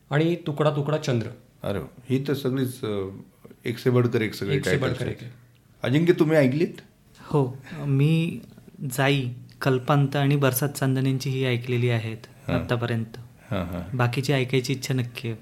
आणि 0.10 0.36
तुकडा 0.36 0.70
तुकडा 0.70 0.98
चंद्र. 0.98 1.28
अरे. 1.64 1.80
ही 2.10 2.28
तर 2.28 2.34
सगळीच 2.34 2.80
एक 3.66 3.78
से 3.78 3.90
बडकर 3.90 4.22
एक 4.22 4.34
सगळे 4.34 4.56
एक 4.56 4.82
बडकर. 4.82 5.12
अजिंक्य 5.84 6.14
तुम्ही 6.14 6.38
ऐकलीत? 6.38 6.74
हो 7.22 7.58
मी 7.76 8.40
जाई 8.98 9.30
कल्पांत 9.62 10.16
आणि 10.16 10.36
बरसात 10.36 10.70
चांदण्यांची 10.70 11.30
ही 11.30 11.46
ऐकलेली 11.46 11.90
आहेत 11.90 12.50
आतापर्यंत. 12.50 13.18
हां 13.52 13.66
हां. 13.66 13.98
बाकीची 13.98 14.34
ऐकायची 14.34 14.74
इच्छा 14.74 14.94
नक्की 14.94 15.30
आहे. 15.30 15.38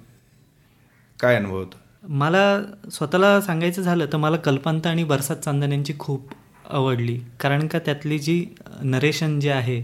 काय 1.20 1.36
अनुभव 1.36 1.58
होता? 1.58 1.78
मला 2.04 2.62
स्वतःला 2.92 3.42
सांगायचं 3.42 3.82
झालं 3.82 4.06
तर 4.06 4.18
मला 4.18 4.38
कल्पांत 4.38 4.88
आणि 4.88 5.04
बरसात 5.04 5.38
चांदण्यांची 5.38 5.94
खूप 6.00 6.30
आवडली. 6.70 7.20
कारण 7.40 7.68
का 7.68 7.80
त्यातली 7.80 8.20
जी 8.20 8.46
नरेशन 8.82 9.40
जे 9.40 9.52
आहे. 9.52 9.82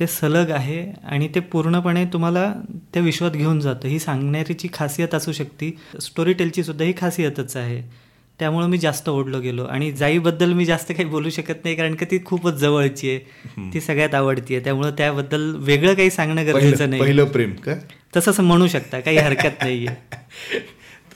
ते 0.00 0.06
सलग 0.06 0.50
आहे 0.50 0.92
आणि 1.04 1.28
ते 1.28 1.40
पूर्णपणे 1.40 2.04
तुम्हाला 2.04 2.54
त्या 2.94 3.02
विश्वात 3.02 3.30
घेऊन 3.30 3.60
जातं. 3.60 3.88
ही 3.88 3.98
सांगण्याची 3.98 4.68
खासियत 4.72 5.14
असू 5.14 5.32
शकते. 5.32 5.78
स्टोरी 6.00 6.32
टेलची 6.32 6.64
सुद्धा 6.64 6.84
ही 6.84 6.92
खासियतच 7.00 7.56
आहे. 7.56 8.02
त्यामुळं 8.38 8.66
मी 8.66 8.78
जास्त 8.78 9.08
ओढलो 9.08 9.40
गेलो. 9.40 9.64
आणि 9.64 9.92
जाईबद्दल 9.92 10.52
मी 10.52 10.64
जास्त 10.64 10.92
काही 10.92 11.04
बोलू 11.04 11.30
शकत 11.30 11.54
नाही 11.64 11.76
कारण 11.76 11.94
का 11.94 12.06
ती 12.10 12.18
खूपच 12.24 12.54
जवळची 12.54 13.10
आहे. 13.10 13.18
ती 13.74 13.80
सगळ्यात 13.80 14.14
आवडती 14.14 14.54
आहे. 14.54 14.64
त्यामुळं 14.64 14.90
त्याबद्दल 14.90 15.54
वेगळं 15.56 15.94
काही 15.94 16.10
सांगणं 16.10 16.46
गरजेचं 16.46 16.90
नाही. 16.90 17.02
पहिलं 17.02 17.24
प्रेम 17.24 17.52
का? 17.52 17.74
तसं 18.16 18.42
म्हणू 18.42 18.66
शकता. 18.66 19.00
काही 19.00 19.16
हरकत 19.16 19.62
नाही 19.62 19.86
आहे 19.86 20.60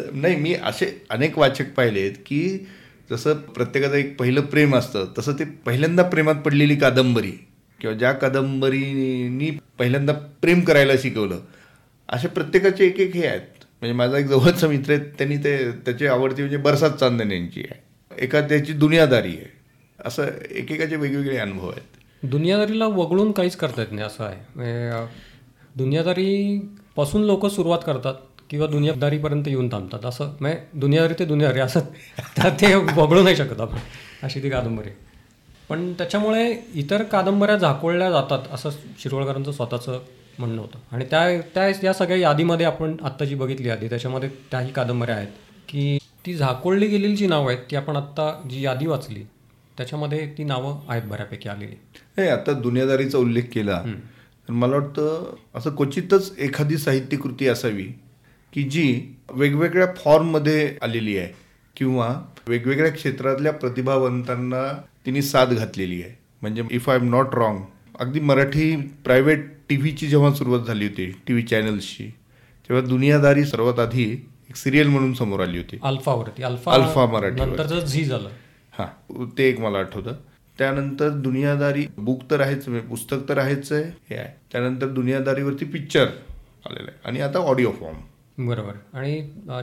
नाही 0.12 0.37
मी 0.37 0.54
असे 0.54 1.06
अनेक 1.11 1.38
वाचक 1.38 1.73
पाहिलेत 1.75 2.12
की 2.26 2.66
जसं 3.11 3.35
प्रत्येकाचं 3.35 3.95
एक 3.95 4.18
पहिलं 4.18 4.40
प्रेम 4.40 4.76
असतं 4.76 5.04
तसं 5.18 5.33
ते 5.33 5.45
पहिल्यांदा 5.45 6.02
प्रेमात 6.02 6.35
पडलेली 6.35 6.76
कादंबरी. 6.76 7.33
किंवा 7.80 7.97
ज्या 7.97 8.12
कादंबरीनी 8.12 9.59
पहिल्यांदा 9.78 10.12
प्रेम 10.12 10.61
करायला 10.61 10.92
शिकवलं 10.99 11.38
असे 12.09 12.28
प्रत्येकाचे 12.28 12.87
एक 12.87 13.00
एक 13.00 13.14
हे 13.14 13.26
आहेत. 13.26 13.40
म्हणजे 13.80 13.92
माझा 13.92 14.18
एक 14.18 14.26
जवळचा 14.26 14.68
मित्र 14.68 14.92
आहे 14.92 15.00
त्यांनी 15.00 15.37
ते 15.37 15.71
त्याची 15.71 16.06
आवडती 16.06 16.42
म्हणजे 16.42 16.56
बरसात 16.56 16.90
चांदण्यांची 16.90 17.61
आहे. 17.61 17.83
एका 18.25 18.40
त्याची 18.40 18.73
दुनियादारी 18.73 19.28
आहे. 19.28 19.52
असं 20.04 20.26
एकेकाचे 20.50 20.97
वेगवेगळे 20.97 21.37
अनुभव 21.37 21.68
आहेत. 21.68 21.97
दुनियादारीला 22.23 22.87
वगळून 22.87 23.33
काहीच 23.33 23.56
करता 23.56 23.80
येत 23.80 23.92
नाही 23.92 24.06
असं 24.06 24.25
आहे. 24.25 24.37
म्हणजे, 24.54 25.06
दुनियादारीपासून 25.76 27.25
लोक 27.25 27.47
सुरुवात 27.47 27.78
करतात 27.87 28.14
किंवा 28.50 28.66
दुनियादारीपर्यंत 28.66 29.49
येऊन 29.49 29.68
थांबतात. 29.68 30.04
असं 30.04 30.37
म्हणजे 30.40 30.59
दुनियादारी 30.75 31.14
ते 31.18 31.25
दुनियादारी 31.25 31.61
असं 31.61 31.80
त्या- 32.37 32.50
ते 32.50 32.75
वगळू 32.75 33.23
नाही 33.23 33.37
शकत 33.37 33.61
आपण. 33.61 33.78
अशी 34.23 34.42
ती 34.42 34.50
कादंबरी 34.50 34.88
पण 35.68 35.92
त्याच्यामुळे 35.92 36.50
इतर 36.75 37.02
कादंबऱ्या 37.02 37.56
झाकोळल्या 37.56 38.11
जातात 38.11 38.52
असं 38.52 38.70
शिरवळकरांचं 38.99 39.52
स्वतःचं 39.52 40.00
म्हणणं 40.38 40.61
होतं. 40.61 40.78
आणि 40.92 41.04
त्या 41.11 41.40
त्या 41.54 41.68
या 41.85 41.92
सगळ्या 41.92 42.16
यादीमध्ये 42.18 42.66
आपण 42.66 42.96
आत्ता 43.04 43.25
जी 43.25 43.35
बघितली 43.35 43.68
यादी 43.68 43.88
त्याच्यामध्ये 43.88 44.28
त्याही 44.50 44.73
कादंबऱ्या 44.73 45.14
आहेत 45.16 45.28
की 45.68 45.96
ती 46.26 46.35
झाकोळली 46.35 46.87
गेलेली 46.87 47.16
जी 47.16 47.26
नावं 47.26 47.50
आहेत 47.52 47.64
ती 47.70 47.76
आपण 47.76 47.96
आत्ता 47.96 48.30
जी 48.50 48.62
यादी 48.64 48.87
वाचली 48.87 49.23
त्याच्यामध्ये 49.78 50.26
ती 50.38 50.44
नावं 50.44 50.78
आहेत 50.88 51.02
बऱ्यापैकी 51.02 51.49
आलेली. 51.49 51.75
नाही 52.16 52.28
आता 52.28 52.52
दुनियादारीचा 52.52 53.18
उल्लेख 53.18 53.42
केला 53.52 53.82
तर 54.49 54.52
मला 54.52 54.76
वाटतं 54.76 55.35
असं 55.54 55.75
क्वचितच 55.76 56.32
एखादी 56.38 56.76
साहित्यकृती 56.78 57.49
असावी 57.49 57.85
की 58.52 58.62
जी 58.62 59.14
वेगवेगळ्या 59.32 59.87
फॉर्ममध्ये 59.96 60.75
आलेली 60.82 61.16
आहे 61.18 61.32
किंवा 61.76 62.08
वेगवेगळ्या 62.49 62.92
क्षेत्रातल्या 62.92 63.52
प्रतिभावंतांना 63.52 64.62
तिने 65.06 65.22
साथ 65.22 65.46
घातलेली 65.46 66.02
आहे. 66.02 66.12
म्हणजे 66.42 66.62
if 66.70 66.88
I 66.90 66.96
am 66.96 67.08
not 67.10 67.34
wrong 67.34 67.58
अगदी 68.00 68.20
मराठी 68.20 68.76
प्रायव्हेट 69.04 69.46
टी 69.68 69.76
व्हीची 69.76 70.06
जेव्हा 70.06 70.32
सुरुवात 70.34 70.60
झाली 70.60 70.86
होती 70.86 71.06
टी 71.26 71.32
व्ही 71.32 71.44
चॅनल्सची 71.44 72.06
तेव्हा 72.68 72.84
दुनियादारी 72.84 73.44
सर्वात 73.44 73.78
आधी 73.78 74.10
एक 74.48 74.56
सिरियल 74.56 74.88
म्हणून 74.88 75.12
समोर 75.14 75.40
आली 75.40 75.56
होती. 75.58 75.78
अल्फावरती 75.82 76.42
अल्फा 76.42 76.72
अल्फा. 76.72 77.44
नंतरचं 77.44 77.80
झी 77.80 78.04
झालं. 78.04 78.28
हां 78.78 79.25
ते 79.38 79.48
एक 79.48 79.60
मला 79.60 79.78
आठवतं. 79.78 80.12
त्यानंतर 80.58 81.08
दुनियादारी 81.10 81.86
बुक 81.98 82.22
तर 82.30 82.40
आहेच 82.40 82.68
म्हणजे 82.68 82.88
पुस्तक 82.88 83.16
तर 83.28 83.38
आहेच 83.38 83.72
आहे 83.72 83.84
हे 84.10 84.16
आहे. 84.16 84.28
त्यानंतर 84.52 84.88
दुनियादारीवरती 84.88 85.64
पिक्चर 85.64 86.04
आलेलं 86.66 86.88
आहे. 86.88 87.00
आणि 87.04 87.20
आता 87.20 87.38
ऑडिओ 87.38 87.70
फॉर्म 87.70 88.46
बरोबर. 88.46 88.72
आणि 88.92 89.20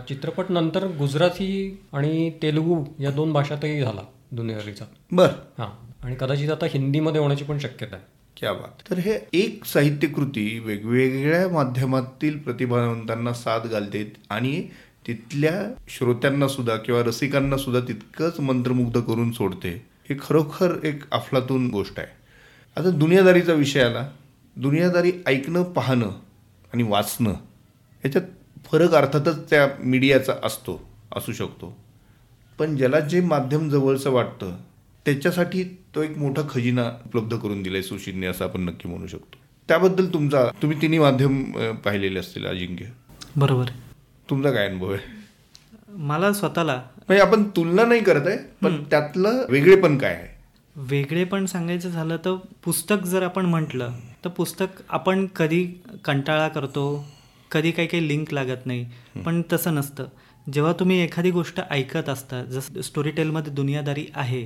चित्रपट 0.08 0.52
नंतर 0.52 0.86
गुजराती 1.00 1.80
आणि 1.94 2.32
तेलुगू 2.42 2.84
या 3.00 3.12
दोन 3.12 3.34
भाषातही 3.34 3.80
झाला. 3.82 4.02
दुनियादारीचा 4.34 4.86
बर. 5.12 5.28
हां. 5.58 6.06
आणि 6.06 6.16
कदाचित 6.20 6.52
आता 6.52 6.66
हिंदीमध्ये 6.66 7.22
होण्याची 7.22 7.44
पण 7.44 7.58
शक्यता 7.58 7.96
आहे. 7.96 8.06
क्या 8.38 8.54
बात. 8.54 8.90
तर 8.90 8.98
हे 8.98 9.20
एक 9.34 9.66
साहित्यकृती 9.66 10.60
वेगवेगळ्या 10.60 11.50
माध्यमातील 11.50 12.38
प्रतिभावंतांना 12.38 13.34
साथ 13.34 13.60
घालते 13.60 14.14
आणि 14.30 14.68
तिथल्या 15.08 15.84
श्रोत्यांना 15.88 16.48
सुद्धा 16.48 16.76
किंवा 16.76 17.04
रसिकांना 17.04 17.58
सुद्धा 17.58 17.88
तितकंच 17.88 18.40
मंत्रमुग्ध 18.40 19.00
करून 19.02 19.32
सोडते 19.32 19.86
हे 20.10 20.16
खरोखर 20.22 20.80
एक 20.84 21.04
अफलातून 21.12 21.70
गोष्ट 21.70 22.00
आहे. 22.00 22.08
आता 22.78 22.90
दुनियादारीचा 22.90 23.54
विषय 23.54 23.82
आला. 23.82 24.10
दुनियादारी 24.56 25.12
ऐकणं 25.28 25.64
पाहणं 25.64 26.10
आणि 26.74 26.84
वाचणं 26.84 27.34
याच्यात 28.06 28.24
फरक 28.72 28.94
अर्थातच 28.94 29.50
त्या 29.50 29.70
मीडियाचा 29.80 30.34
असतो 30.44 30.90
असू 31.16 31.32
शकतो. 31.32 31.83
पण 32.60 32.76
ज्याला 32.76 33.00
जे 33.00 33.22
माध्यम 33.22 33.70
जवळचं 33.70 34.12
वाटतं 34.12 34.56
त्याच्यासाठी 35.06 35.64
तो 35.96 36.02
एक 36.04 36.18
मोठा 36.18 36.42
खजिना 36.50 36.84
उपलब्ध 37.06 37.36
करून 37.38 37.62
दिलाय 37.64 37.82
सुशीलने 37.82 38.28
असं 38.28 38.46
आपण 38.46 38.62
नक्की 38.62 38.90
म्हणू 38.90 39.08
शकतो. 39.08 39.38
त्याबद्दल 39.70 40.08
तुमचा 40.14 40.46
तुम्ही 40.62 40.82
तिन्ही 40.82 41.00
माध्यम 41.00 41.44
पाहिलेले 41.86 42.20
असतील 42.20 42.46
अजिंक्य. 42.46 42.86
बरोबर 43.36 43.70
तुमचा 44.30 44.52
काय 44.52 44.68
अनुभव 44.68 44.92
आहे? 44.94 45.22
मला 45.90 46.32
स्वतःला 46.34 46.76
म्हणजे 46.98 47.22
आपण 47.22 47.44
तुलना 47.56 47.86
नाही 47.86 48.04
करत 48.04 48.28
आहे 48.28 48.38
पण 48.62 48.84
त्यातलं 48.92 49.46
वेगळेपण 49.50 49.98
काय 49.98 50.14
आहे? 50.14 50.28
वेगळे 50.76 51.24
पण 51.24 51.46
सांगायचं 51.46 51.90
झालं 51.90 52.18
तर 52.26 52.36
पुस्तक 52.64 53.04
जर 53.06 53.24
आपण 53.24 53.46
म्हटलं 53.46 53.92
तर 54.26 54.30
पुस्तक 54.30 54.82
आपण 54.90 55.26
कधी 55.36 55.64
कंटाळा 56.06 56.48
करतो 56.48 56.84
कधी 57.52 57.72
काही 57.72 57.88
काही 57.88 58.08
लिंक 58.08 58.34
लागत 58.34 58.66
नाही 58.66 58.86
पण 59.26 59.42
तसं 59.54 59.76
नसतं. 59.76 60.06
जेव्हा 60.48 60.74
तुम्ही 60.74 61.00
एखादी 61.00 61.32
गोष्ट 61.32 61.60
ऐकत 61.72 62.10
असता 62.10 62.44
जसं 62.44 62.82
स्टोरी 62.82 63.12
टेलमध्ये 63.12 63.54
दुनियादारी 63.54 64.06
आहे 64.16 64.46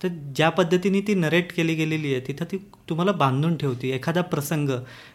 तर 0.00 0.08
ज्या 0.36 0.48
पद्धतीने 0.50 1.00
ती 1.00 1.14
नरेट 1.14 1.52
केली 1.52 1.74
गेलेली 1.74 2.12
आहे 2.14 2.26
तिथं 2.26 2.44
ती 2.44 2.56
तुम्हाला 2.88 3.12
बांधून 3.12 3.56
ठेवते. 3.56 3.90
एखादा 3.90 4.22
प्रसंग 4.22 4.70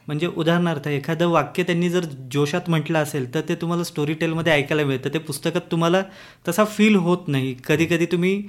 म्हणजे 0.07 0.27
उदाहरणार्थ 0.27 0.87
एखादं 0.87 1.27
वाक्य 1.27 1.63
त्यांनी 1.63 1.89
जर 1.89 2.05
जोशात 2.31 2.69
म्हटलं 2.69 2.99
असेल 2.99 3.33
तर 3.33 3.41
ते 3.49 3.55
तुम्हाला 3.55 3.83
स्टोरी 3.83 4.13
टेलमध्ये 4.13 4.53
ऐकायला 4.53 4.85
मिळतं. 4.85 5.09
ते 5.13 5.19
पुस्तकात 5.19 5.71
तुम्हाला 5.71 6.01
तसा 6.47 6.65
फील 6.65 6.95
होत 6.95 7.27
नाही. 7.27 7.55
कधी 7.67 7.85
कधी 7.85 8.05
तुम्ही 8.05 8.41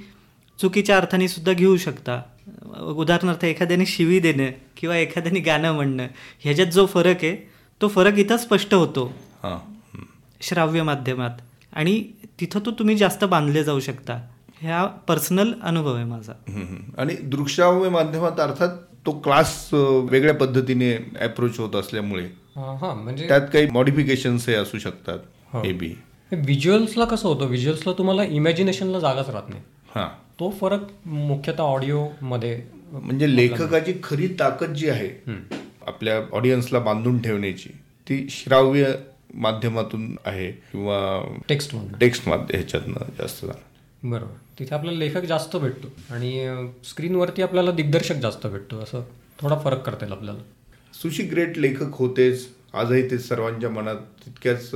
चुकीच्या 0.59 0.97
अर्थाने 0.97 1.27
सुद्धा 1.27 1.53
घेऊ 1.53 1.77
शकता. 1.77 2.21
उदाहरणार्थ 2.95 3.45
एखाद्याने 3.45 3.85
शिवी 3.85 4.19
देणं 4.19 4.51
किंवा 4.77 4.97
एखाद्याने 4.97 5.39
गाणं 5.39 5.73
म्हणणं 5.73 6.07
ह्याच्यात 6.39 6.67
जो 6.67 6.85
फरक 6.85 7.23
आहे 7.23 7.35
तो 7.81 7.87
फरक 7.87 8.19
इथं 8.19 8.37
स्पष्ट 8.37 8.73
होतो. 8.73 9.11
श्राव्य 10.41 10.83
माध्यमात. 10.83 11.37
आणि 11.73 12.03
तिथं 12.39 12.59
तो 12.65 12.71
तुम्ही 12.71 12.95
जास्त 12.95 13.23
बांधले 13.23 13.63
जाऊ 13.63 13.79
शकता. 13.79 14.19
ह्या 14.59 14.85
पर्सनल 14.85 15.51
अनुभव 15.63 15.93
आहे 15.93 16.05
माझा. 16.05 16.33
हम्म. 16.49 17.01
आणि 17.01 17.15
दृकश्राव्य 17.23 17.89
माध्यमात 17.89 18.39
अर्थात 18.39 18.69
तो 19.05 19.11
क्लास 19.19 19.69
वेगळ्या 19.73 20.33
पद्धतीने 20.33 20.93
अप्रोच 21.21 21.59
होत 21.59 21.75
असल्यामुळे. 21.75 22.23
हां 22.55 22.75
हां 22.77 22.95
म्हणजे 22.97 23.27
त्यात 23.27 23.41
काही 23.53 23.67
मॉडिफिकेशन्स 23.67 24.49
हे 24.49 24.55
असू 24.55 24.79
शकतात 24.79 25.19
हो. 25.53 25.61
मे 25.61 25.71
बी 25.71 25.87
व्हिज्युअल्सला 26.31 27.05
कसं 27.05 27.27
होतं? 27.27 27.45
व्हिज्युअल्सला 27.45 27.93
तुम्हाला 27.93 28.23
इमॅजिनेशनला 28.23 28.99
जागाच 28.99 29.29
राहत 29.29 29.49
नाही. 29.49 29.61
हां. 29.95 30.07
तो 30.39 30.49
फरक 30.61 30.81
मुख्यतः 31.05 31.63
ऑडिओमध्ये 31.63 32.61
म्हणजे 32.91 33.35
लेखकाची 33.35 33.93
खरी 34.03 34.27
ताकद 34.27 34.73
जी 34.73 34.89
आहे 34.89 35.31
आपल्या 35.87 36.15
ऑडियन्सला 36.33 36.79
बांधून 36.79 37.21
ठेवण्याची 37.21 37.69
ती 38.09 38.27
श्राव्य 38.29 38.93
माध्यमातून 39.33 40.15
आहे 40.25 40.51
किंवा 40.51 40.97
टेक्स्टमधून 41.49 41.97
टेक्स्ट 41.99 42.27
माध्य 42.29 42.57
ह्याच्यातनं 42.57 43.11
जास्त 43.19 43.45
झालं 43.45 44.09
बरोबर. 44.09 44.33
तिथे 44.59 44.75
आपल्याला 44.75 44.99
लेखक 44.99 45.23
जास्त 45.23 45.55
भेटतो 45.57 46.13
आणि 46.13 46.63
स्क्रीनवरती 46.85 47.41
आपल्याला 47.41 47.71
दिग्दर्शक 47.71 48.15
जास्त 48.15 48.47
भेटतो. 48.47 48.79
असं 48.79 49.01
थोडा 49.39 49.57
फरक 49.59 49.81
करता 49.85 50.05
येईल 50.05 50.13
आपल्याला. 50.13 50.39
सुशी 50.93 51.23
ग्रेट 51.23 51.57
लेखक 51.57 51.95
होतेच. 51.95 52.47
आजही 52.73 53.09
ते 53.11 53.17
सर्वांच्या 53.19 53.69
मनात 53.69 53.95
तितक्याच 53.95 54.69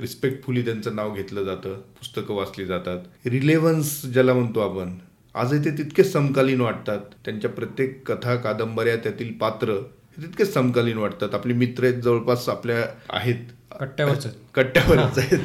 रिस्पेक्टफुली 0.00 0.64
त्यांचं 0.64 0.96
नाव 0.96 1.14
घेतलं 1.14 1.44
जातं. 1.44 1.74
पुस्तकं 1.98 2.34
वाचली 2.34 2.64
जातात. 2.66 2.98
रिलेव्हन्स 3.26 4.04
ज्याला 4.06 4.34
म्हणतो 4.34 4.60
आपण 4.60 4.94
आजही 5.34 5.64
ते 5.64 5.70
तितकेच 5.70 6.12
समकालीन 6.12 6.60
वाटतात. 6.60 7.00
त्यांच्या 7.24 7.50
प्रत्येक 7.50 8.12
कथा 8.12 8.36
कादंबऱ्या 8.36 8.96
त्यातील 8.96 9.32
पात्र 9.32 9.72
हे 9.72 10.22
तितकेच 10.22 10.54
समकालीन 10.54 10.98
वाटतात. 10.98 11.34
आपले 11.34 11.54
मित्र 11.54 11.90
जवळपास 11.90 12.48
आपल्या 12.48 12.84
आहेत. 13.10 13.44
कट्ट्यावरच. 13.72 14.26
कट्ट्यावरच 14.54 15.18
आहेत. 15.18 15.38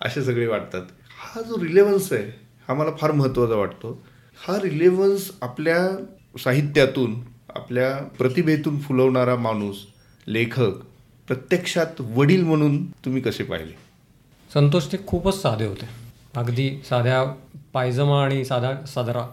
असे 0.00 0.22
सगळे 0.24 0.46
वाटतात. 0.46 0.82
हा 1.18 1.40
जो 1.40 1.62
रिलेव्हन्स 1.62 2.12
आहे 2.12 2.22
हा 2.68 2.74
मला 2.74 2.90
फार 3.00 3.12
महत्त्वाचा 3.12 3.54
वाटतो. 3.54 4.02
हा 4.38 4.58
रिलेव्हन्स 4.62 5.30
आपल्या 5.42 5.88
साहित्यातून 6.38 7.14
आपल्या 7.54 7.96
प्रतिभेतून 8.18 8.78
फुलवणारा 8.80 9.36
माणूस 9.36 9.76
लेखक 10.26 10.70
प्रत्यक्षात 11.28 12.00
वडील 12.00 12.44
म्हणून 12.44 12.84
तुम्ही 12.86 13.22
कसे 13.22 13.44
पाहिले? 13.44 13.72
संतोष 14.54 14.86
ते 14.92 14.96
खूपच 15.06 15.42
साधे 15.42 15.66
होते. 15.66 15.88
अगदी 16.36 16.80
साध्या 16.88 17.22
पायजमा 17.72 18.24
आणि 18.24 18.44
साधा 18.44 18.74
सादरा 18.86 19.26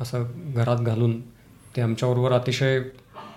असं 0.00 0.24
घरात 0.54 0.76
घालून 0.76 1.20
ते 1.76 1.80
आमच्याबरोबर 1.80 2.32
अतिशय 2.32 2.80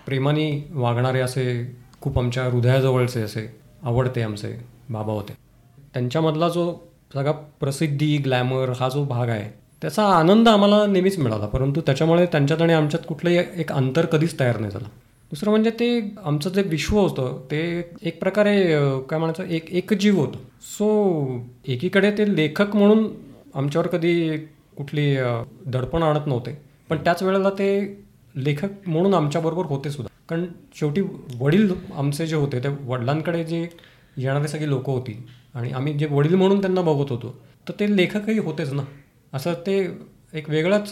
प्रेमाने 0.05 0.67
वागणारे 0.71 1.19
असे 1.19 1.75
खूप 2.01 2.19
आमच्या 2.19 2.43
हृदयाजवळचे 2.43 3.21
असे 3.21 3.59
आवडते 3.83 4.21
आमचे 4.21 4.55
बाबा 4.89 5.13
होते. 5.13 5.33
त्यांच्यामधला 5.93 6.49
जो 6.49 6.71
सगळा 7.13 7.31
प्रसिद्धी 7.59 8.17
ग्लॅमर 8.17 8.71
हा 8.79 8.89
जो 8.89 9.03
भाग 9.05 9.29
आहे 9.29 9.49
त्याचा 9.81 10.03
आनंद 10.09 10.47
आम्हाला 10.49 10.85
नेहमीच 10.85 11.17
मिळाला. 11.19 11.45
परंतु 11.47 11.81
त्याच्यामुळे 11.81 12.25
त्यांच्यात 12.25 12.61
आणि 12.61 12.73
आमच्यात 12.73 13.05
कुठलंही 13.07 13.37
एक 13.61 13.71
अंतर 13.71 14.05
कधीच 14.05 14.39
तयार 14.39 14.59
नाही 14.59 14.71
झालं. 14.71 14.87
दुसरं 15.31 15.51
म्हणजे 15.51 15.69
ते 15.69 15.87
आमचं 16.25 16.49
जे 16.49 16.61
विश्व 16.61 16.97
होतं 16.99 17.39
ते 17.51 17.59
एक 18.01 18.19
प्रकारे 18.19 18.55
काय 19.09 19.19
म्हणायचं 19.19 19.53
एक 19.53 19.69
एकजीव 19.71 20.19
होतं. 20.19 20.39
सो 20.61 21.39
एकीकडे 21.67 22.11
ते 22.17 22.35
लेखक 22.35 22.75
म्हणून 22.75 23.07
आमच्यावर 23.55 23.87
कधी 23.87 24.37
कुठली 24.77 25.15
दडपण 25.65 26.03
आणत 26.03 26.27
नव्हते. 26.27 26.57
पण 26.89 26.97
त्याच 26.97 27.23
वेळेला 27.23 27.49
ते 27.49 27.69
लेखक 28.37 28.87
म्हणून 28.87 29.13
आमच्याबरोबर 29.13 29.65
होते 29.65 29.91
सुद्धा. 29.91 30.13
कारण 30.29 30.45
शेवटी 30.75 31.01
वडील 31.39 31.71
आमचे 31.95 32.27
जे 32.27 32.35
होते 32.35 32.59
ते 32.59 32.67
वडिलांकडे 32.85 33.43
जे 33.43 33.67
येणारी 34.17 34.47
सगळी 34.47 34.69
लोकं 34.69 34.91
होती 34.91 35.27
आणि 35.53 35.71
आम्ही 35.71 35.93
जे 35.93 36.07
वडील 36.11 36.35
म्हणून 36.35 36.61
त्यांना 36.61 36.81
बघत 36.81 37.11
होतो 37.11 37.35
तर 37.67 37.73
ते 37.79 37.95
लेखकही 37.97 38.39
होतेच 38.39 38.73
ना. 38.73 38.81
असं 39.33 39.53
ते 39.53 39.77
एक 40.33 40.49
वेगळंच 40.49 40.89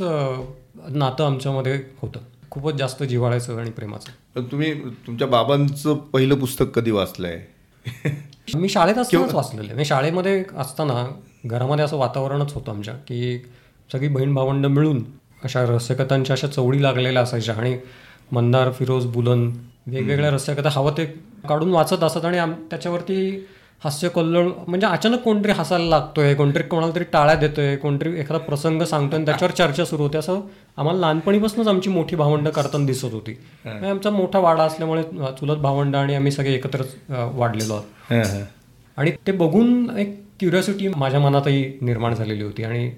नातं 0.89 1.25
आमच्यामध्ये 1.25 1.79
होतं. 1.99 2.19
खूपच 2.49 2.73
जास्त 2.73 3.03
जिव्हाळ्याचं 3.03 3.59
आणि 3.59 3.71
प्रेमाचं. 3.71 4.11
पण 4.35 4.43
तुम्ही 4.43 4.73
तुमच्या 5.07 5.27
बाबांचं 5.27 5.95
पहिलं 6.13 6.35
पुस्तक 6.35 6.65
कधी 6.75 6.91
वाचलंय? 6.91 7.39
मी 8.55 8.69
शाळेत 8.69 8.97
असतानाच 8.97 9.33
वाचलेलं 9.33 9.67
आहे. 9.67 9.75
मी 9.75 9.85
शाळेमध्ये 9.85 10.43
असताना 10.57 11.05
घरामध्ये 11.45 11.85
असं 11.85 11.97
वातावरणच 11.97 12.53
होतं 12.53 12.71
आमच्या 12.71 12.93
की 12.93 13.37
सगळी 13.91 14.07
बहीण 14.07 14.33
भावंड 14.33 14.65
मिळून 14.65 15.03
अशा 15.45 15.63
रहस्यकथांच्या 15.65 16.33
अशा 16.35 16.47
चवडी 16.47 16.81
लागलेल्या 16.83 17.21
असायच्या. 17.23 17.55
आणि 17.55 17.77
मंदार 18.31 18.71
फिरोज 18.71 19.05
बुलन 19.05 19.49
वेगवेगळ्या 19.87 20.29
रहस्यकथा 20.31 20.69
हवं 20.73 20.93
ते 20.97 21.05
काढून 21.49 21.71
वाचत 21.71 22.03
असत 22.03 22.25
आणि 22.25 22.37
आम 22.37 22.53
त्याच्यावरती 22.69 23.17
हास्य 23.83 24.09
कल्लोळ 24.09 24.47
म्हणजे 24.67 24.87
अचानक 24.87 25.19
कोणतरी 25.21 25.51
हसायला 25.51 25.85
लागतोय 25.85 26.33
कोणतरी 26.35 26.63
कोणाला 26.63 26.91
तरी 26.95 27.03
टाळ्या 27.13 27.35
देतोय 27.35 27.75
कोणतरी 27.75 28.19
एखादा 28.19 28.37
प्रसंग 28.45 28.81
सांगतोय 28.81 29.17
आणि 29.17 29.25
त्याच्यावर 29.25 29.53
चर्चा 29.53 29.85
सुरू 29.85 30.03
होते. 30.03 30.17
असं 30.17 30.39
आम्हाला 30.77 30.99
लहानपणीपासूनच 30.99 31.67
आमची 31.67 31.89
मोठी 31.89 32.15
भावंड 32.15 32.47
करताना 32.47 32.85
दिसत 32.85 33.13
होती. 33.13 33.37
आमचा 33.89 34.09
मोठा 34.09 34.39
वाडा 34.39 34.63
असल्यामुळे 34.63 35.03
चुलत 35.39 35.57
भावंड 35.57 35.95
आणि 35.95 36.15
आम्ही 36.15 36.31
सगळे 36.31 36.53
एकत्रच 36.53 36.95
अ, 37.09 37.23
वाढलेलो 37.33 37.73
आहोत. 37.73 38.13
आणि 38.97 39.11
ते 39.27 39.31
बघून 39.31 39.89
एक 39.97 40.19
क्युरिओसिटी 40.39 40.87
माझ्या 40.95 41.19
मनातही 41.19 41.63
निर्माण 41.81 42.13
झालेली 42.13 42.43
होती. 42.43 42.63
आणि 42.63 42.89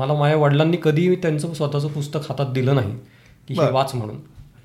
मला 0.00 0.14
माझ्या 0.14 0.38
वडिलांनी 0.38 0.76
कधीही 0.82 1.16
त्यांचं 1.16 1.54
स्वतःचं 1.54 1.88
पुस्तक 1.88 2.20
हातात 2.28 2.52
दिलं 2.52 2.74
नाही 2.74 2.92
की 3.48 3.54
हे 3.54 3.70
वाच 3.70 3.94
म्हणून. 3.94 4.16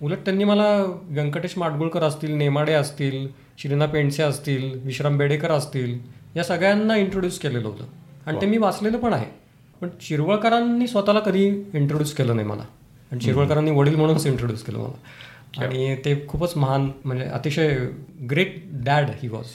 उलट 0.01 0.17
त्यांनी 0.17 0.43
मला 0.43 0.97
व्यंकटेश 1.03 1.57
माडगुळकर 1.57 2.03
असतील 2.03 2.31
नेमाडे 2.31 2.73
असतील 2.73 3.27
श्रीना 3.57 3.85
पेंडसे 3.85 4.23
असतील 4.23 4.79
विश्राम 4.83 5.17
बेडेकर 5.17 5.51
असतील 5.51 5.99
या 6.35 6.43
सगळ्यांना 6.43 6.95
इंट्रोड्यूस 6.95 7.39
केलेलं 7.39 7.67
होतं. 7.67 7.83
आणि 8.25 8.41
ते 8.41 8.45
मी 8.45 8.57
वाचलेलं 8.57 8.97
पण 8.97 9.13
आहे. 9.13 9.25
पण 9.81 9.89
शिरवळकरांनी 10.01 10.87
स्वतःला 10.87 11.19
कधी 11.19 11.47
इंट्रोड्यूस 11.73 12.13
केलं 12.13 12.35
नाही 12.35 12.47
मला. 12.47 12.63
आणि 13.11 13.21
शिरवळकरांनी 13.21 13.71
वडील 13.71 13.95
म्हणूनच 13.95 14.27
इंट्रोड्यूस 14.27 14.63
केलं 14.63 14.77
मला. 14.79 15.65
आणि 15.65 15.95
ते 15.95 16.27
खूपच 16.27 16.57
महान 16.57 16.91
म्हणजे 17.05 17.25
अतिशय 17.25 17.77
ग्रेट 18.31 18.63
डॅड 18.71 19.09
ही 19.23 19.27
वॉज 19.27 19.45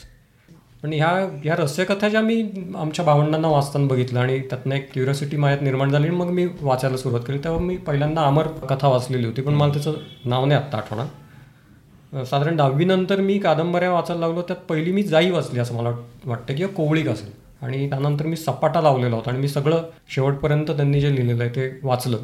पण 0.83 0.93
ह्या 0.93 1.09
ह्या 1.43 1.55
रहस्यकथा 1.55 2.07
ज्या 2.09 2.21
मी 2.21 2.41
आमच्या 2.75 3.03
भावंडांना 3.05 3.47
वाचताना 3.47 3.87
बघितलं 3.87 4.19
आणि 4.19 4.39
त्यातनं 4.39 4.75
एक 4.75 4.91
क्युरिओसिटी 4.93 5.37
माझ्यात 5.37 5.61
निर्माण 5.63 5.91
झाली 5.91 6.07
आणि 6.07 6.15
मग 6.15 6.29
मी 6.29 6.45
वाचायला 6.61 6.97
सुरुवात 6.97 7.21
केली. 7.27 7.37
तेव्हा 7.43 7.59
मी 7.61 7.75
पहिल्यांदा 7.77 8.21
अमर 8.21 8.47
कथा 8.69 8.87
वाचलेली 8.87 9.25
होती 9.25 9.41
पण 9.41 9.53
मला 9.53 9.73
त्याचं 9.73 9.93
नाव 10.25 10.45
नाही 10.45 10.59
आत्ता 10.59 10.77
आठवणार. 10.77 12.23
साधारण 12.25 12.55
दहावीनंतर 12.57 13.21
मी 13.21 13.37
कादंबऱ्या 13.39 13.91
वाचायला 13.91 14.25
लागलो 14.27 14.41
त्यात 14.41 14.65
पहिली 14.69 14.91
मी 14.91 15.03
जाई 15.03 15.29
वाचली 15.31 15.59
असं 15.59 15.75
मला 15.75 15.89
वाटतं 16.25 16.55
किंवा 16.55 16.73
कोवळीक 16.73 17.07
असेल. 17.09 17.29
आणि 17.61 17.89
त्यानंतर 17.89 18.25
मी 18.25 18.35
सपाटा 18.35 18.81
लावलेला 18.81 19.15
होता 19.15 19.29
आणि 19.31 19.39
मी 19.39 19.47
सगळं 19.47 19.83
शेवटपर्यंत 20.09 20.71
त्यांनी 20.71 21.01
जे 21.01 21.15
लिहिलेलं 21.15 21.43
आहे 21.43 21.55
ते 21.55 21.69
वाचलं. 21.83 22.17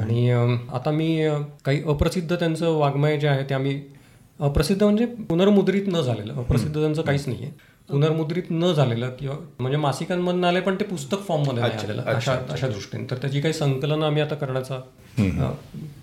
आणि 0.00 0.30
आता 0.74 0.90
मी 0.90 1.16
काही 1.64 1.82
अप्रसिद्ध 1.88 2.34
त्यांचं 2.34 2.76
वाङ्मय 2.78 3.18
जे 3.18 3.28
आहे 3.28 3.42
ते 3.48 3.54
आम्ही 3.54 3.80
अप्रसिद्ध 4.40 4.82
म्हणजे 4.82 5.06
पुनर्मुद्रित 5.28 5.88
न 5.88 6.00
झालेलं 6.00 6.34
अप्रसिद्ध 6.34 6.74
त्यांचं 6.80 7.02
काहीच 7.02 7.26
नाही 7.28 7.42
आहे 7.42 7.52
पुनर्मुद्रित 7.88 8.50
न 8.50 8.72
झालेलं 8.72 9.10
किंवा 9.20 9.36
म्हणजे 9.58 9.76
मासिकांमधून 9.78 10.44
आले 10.44 10.60
पण 10.60 10.74
ते 10.80 10.84
पुस्तक 10.84 11.26
फॉर्ममध्ये 11.28 11.62
नाही 11.62 11.78
आलेलं 11.84 12.02
अशा 12.02 12.32
अशा 12.50 12.68
दृष्टीने. 12.68 13.04
तर 13.10 13.16
त्याची 13.16 13.40
काही 13.40 13.54
संकलनं 13.54 14.06
आम्ही 14.06 14.22
आता 14.22 14.34
करण्याचा 14.34 14.78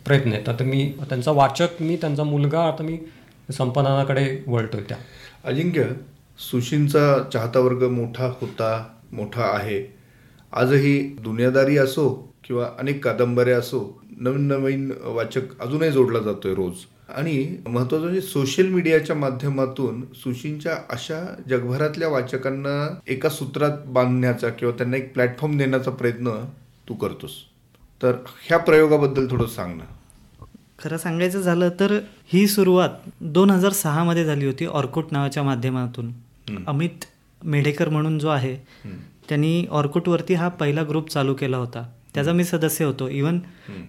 प्रयत्न 0.06 0.32
आहे 0.34 0.44
आता 0.48 0.64
मी 0.64 0.92
त्यांचा 1.10 1.32
वाचक 1.32 1.82
मी 1.82 1.96
त्यांचा 2.02 2.24
मुलगा 2.24 2.64
आता 2.64 2.84
मी 2.84 2.98
संपन्नाकडे 3.58 4.26
वळतोय 4.48 4.82
त्या. 4.90 4.98
अजिंक्य 5.44 5.84
सुशींचा 6.40 7.18
चाहता 7.34 7.60
वर्ग 7.60 7.84
मोठा 7.90 8.26
होता 8.42 8.72
मोठा 9.12 9.44
आहे. 9.54 9.84
आजही 10.54 11.00
दुनियादारी 11.22 11.78
असो 11.78 12.10
किंवा 12.44 12.68
अनेक 12.80 13.04
कादंबऱ्या 13.04 13.58
असो 13.58 13.80
नवीन 14.20 14.48
नवीन 14.48 14.92
वाचक 15.06 15.62
अजूनही 15.62 15.92
जोडला 15.92 16.20
जातोय 16.20 16.54
रोज. 16.56 16.76
आणि 17.10 17.58
महत्वाचं 17.68 18.04
म्हणजे 18.04 18.22
सोशल 18.22 18.68
मीडियाच्या 18.68 19.16
माध्यमातून 19.16 20.02
सुशींच्या 20.16 20.74
अशा 20.90 21.20
जगभरातल्या 21.50 22.08
वाचकांना 22.08 23.00
एका 23.08 23.30
सूत्रात 23.30 23.86
बांधण्याचा 23.86 24.50
किंवा 24.50 24.74
त्यांना 24.78 24.98
एक 24.98 25.14
प्लॅटफॉर्म 25.14 25.58
देण्याचा 25.58 25.92
प्रयत्न 25.92 26.32
तू 26.90 26.94
करतोस. 26.94 27.32
तर 28.02 28.16
ह्या 28.48 28.58
प्रयोगाबद्दल 28.58 29.28
थोडं 29.32 29.48
सांग 29.48 29.78
ना. 29.78 29.84
खरं 30.80 30.98
सांगायचं 30.98 31.42
झालं 31.42 31.70
तर 31.80 32.00
ही 32.34 32.48
सुरुवात 32.48 32.90
दोन 33.22 33.50
हजार 33.50 33.72
सहामध्ये 33.72 34.26
झाली 34.26 34.46
होती 34.46 34.66
ऑर्कुट 34.66 35.06
नावाच्या 35.12 35.44
माध्यमातून. 35.44 36.12
अमित 36.68 37.06
मेढेकर 37.42 37.90
म्हणून 37.90 38.20
जो 38.20 38.28
आहे 38.28 38.56
त्यांनी 39.30 39.66
ऑर्कुटवरती 39.72 40.34
हा 40.34 40.48
पहिला 40.50 40.84
ग्रुप 40.90 41.10
चालू 41.10 41.34
केला 41.34 41.58
होता. 41.58 41.84
त्याचा 42.14 42.34
मी 42.34 42.44
सदस्य 42.44 42.86
होतो. 42.86 43.08
इवन 43.08 43.40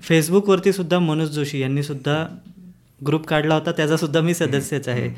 फेसबुकवरती 0.02 0.72
सुद्धा 0.72 0.98
मनोज 0.98 1.28
जोशी 1.28 1.60
यांनी 1.60 1.82
सुद्धा 1.82 2.26
ग्रुप 3.06 3.26
काढला 3.26 3.54
होता 3.54 3.72
त्याचा 3.72 3.96
सुद्धा 3.96 4.20
मी 4.20 4.34
सदस्यच 4.34 4.88
आहे. 4.88 5.08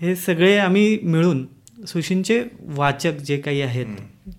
हे 0.00 0.16
सगळे 0.16 0.58
आम्ही 0.58 0.98
मिळून 1.02 1.46
सुशींचे 1.86 2.44
वाचक 2.60 3.12
जे 3.12 3.36
काही 3.36 3.62
आहेत 3.62 3.86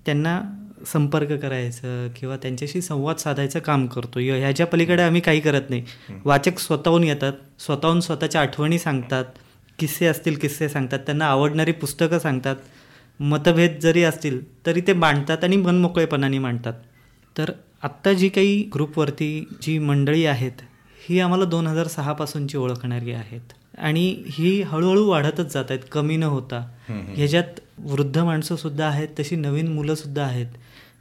त्यांना 0.06 0.42
संपर्क 0.88 1.32
करायचं 1.32 2.08
किंवा 2.16 2.38
त्यांच्याशी 2.38 2.82
संवाद 2.82 3.16
साधायचं 3.16 3.60
काम 3.60 3.88
करतो. 3.88 4.20
य- 4.20 4.40
ह्याच्या 4.40 4.68
पलीकडे 4.68 5.02
आम्ही 5.02 5.22
काही 5.22 5.40
करत 5.40 5.62
नाही. 5.70 5.82
वाचक 6.26 6.60
स्वतःहून 6.60 7.04
येतात 7.04 7.34
स्वतःहून 7.60 8.00
स्वतःच्या 8.00 8.42
आठवणी 8.42 8.80
सांगतात 8.80 9.26
किस्से 9.80 10.06
असतील 10.06 10.36
किस्से 10.36 10.70
सांगतात 10.70 11.00
त्यांना 11.00 11.26
आवडणारी 11.26 11.72
पुस्तकं 11.72 12.20
सांगतात. 12.20 12.56
मतभेद 13.20 13.80
जरी 13.82 14.04
असतील 14.04 14.66
तरी 14.66 14.82
ते 14.82 14.94
मांडतात 14.94 15.44
आणि 15.44 15.56
मनमोकळेपणाने 15.56 16.40
मांडतात. 16.40 16.74
तर 17.38 17.52
आत्ता 17.84 18.14
जी 18.14 18.30
काही 18.30 18.70
ग्रुपवरती 18.74 19.48
जी 19.62 19.80
मंडळी 19.80 20.26
आहेत 20.26 20.52
ही 21.10 21.20
आम्हाला 21.20 21.46
दोन 21.46 21.68
हजार 21.68 21.88
सहापासूनची 21.88 22.58
ओळखणारी 22.58 23.12
आहेत. 23.12 23.54
आणि 23.78 24.24
ही 24.28 24.62
हळूहळू 24.62 25.06
वाढतच 25.10 25.54
जात 25.54 25.66
आहेत. 25.70 25.82
कमी 25.92 26.18
न 26.18 26.24
होता. 26.24 26.68
ह्याच्यात 26.90 27.60
वृद्ध 27.78 28.18
माणसंसुद्धा 28.18 28.88
आहेत 28.88 29.08
तशी 29.20 29.36
नवीन 29.36 29.68
मुलंसुद्धा 29.68 30.24
आहेत 30.24 30.48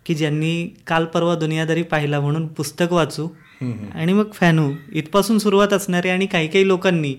की 0.07 0.15
ज्यांनी 0.15 0.69
काल 0.87 1.05
परवा 1.05 1.35
दुनियादारी 1.35 1.83
पाहिला 1.83 2.21
म्हणून 2.21 2.47
पुस्तक 2.47 2.93
वाचू 2.93 3.29
आणि 3.95 4.13
मग 4.13 4.31
फॅनू. 4.33 4.73
इथपासून 4.93 5.39
सुरुवात 5.39 5.73
असणारी 5.73 6.09
आणि 6.09 6.27
काही 6.27 6.49
काही 6.49 6.67
लोकांनी 6.69 7.15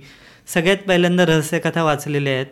सगळ्यात 0.47 0.77
पहिल्यांदा 0.77 1.25
रहस्यकथा 1.25 1.83
वाचलेल्या 1.83 2.33
आहेत. 2.33 2.45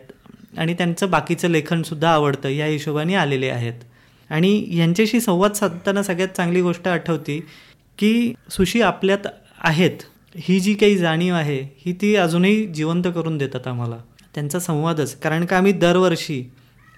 आणि 0.58 0.74
त्यांचं 0.74 1.10
बाकीचं 1.10 1.48
लेखनसुद्धा 1.48 2.10
आवडतं 2.10 2.48
या 2.48 2.66
हिशोबाने 2.66 3.14
आलेले 3.14 3.48
आहेत. 3.48 3.84
आणि 4.30 4.64
यांच्याशी 4.78 5.20
संवाद 5.20 5.52
साधताना 5.52 6.02
सगळ्यात 6.02 6.28
चांगली 6.28 6.60
गोष्ट 6.60 6.88
आठवती 6.88 7.40
की 7.98 8.34
सुशी 8.50 8.80
आपल्यात 8.82 9.26
आहेत. 9.60 9.98
ही 10.36 10.60
जी 10.60 10.74
काही 10.74 10.96
जाणीव 10.96 11.34
आहे 11.34 11.60
ही 11.78 11.92
ती 11.92 12.14
अजूनही 12.16 12.66
जिवंत 12.66 13.04
करून 13.14 13.38
देतात 13.38 13.66
आम्हाला. 13.66 13.98
त्यांचा 14.34 14.58
संवादच. 14.58 15.14
कारण 15.14 15.44
का 15.44 15.56
आम्ही 15.56 15.72
दरवर्षी 15.72 16.42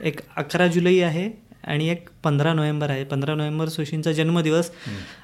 एक 0.01 0.21
अकरा 0.37 0.67
जुलै 0.67 0.99
आहे 1.01 1.31
आणि 1.65 1.89
एक 1.89 2.09
पंधरा 2.25 2.53
नोव्हेंबर 2.55 2.91
आहे. 2.91 3.05
पंधरा 3.05 3.35
नोव्हेंबर 3.35 3.69
सुशींचा 3.69 4.13
जन्मदिवस. 4.13 4.71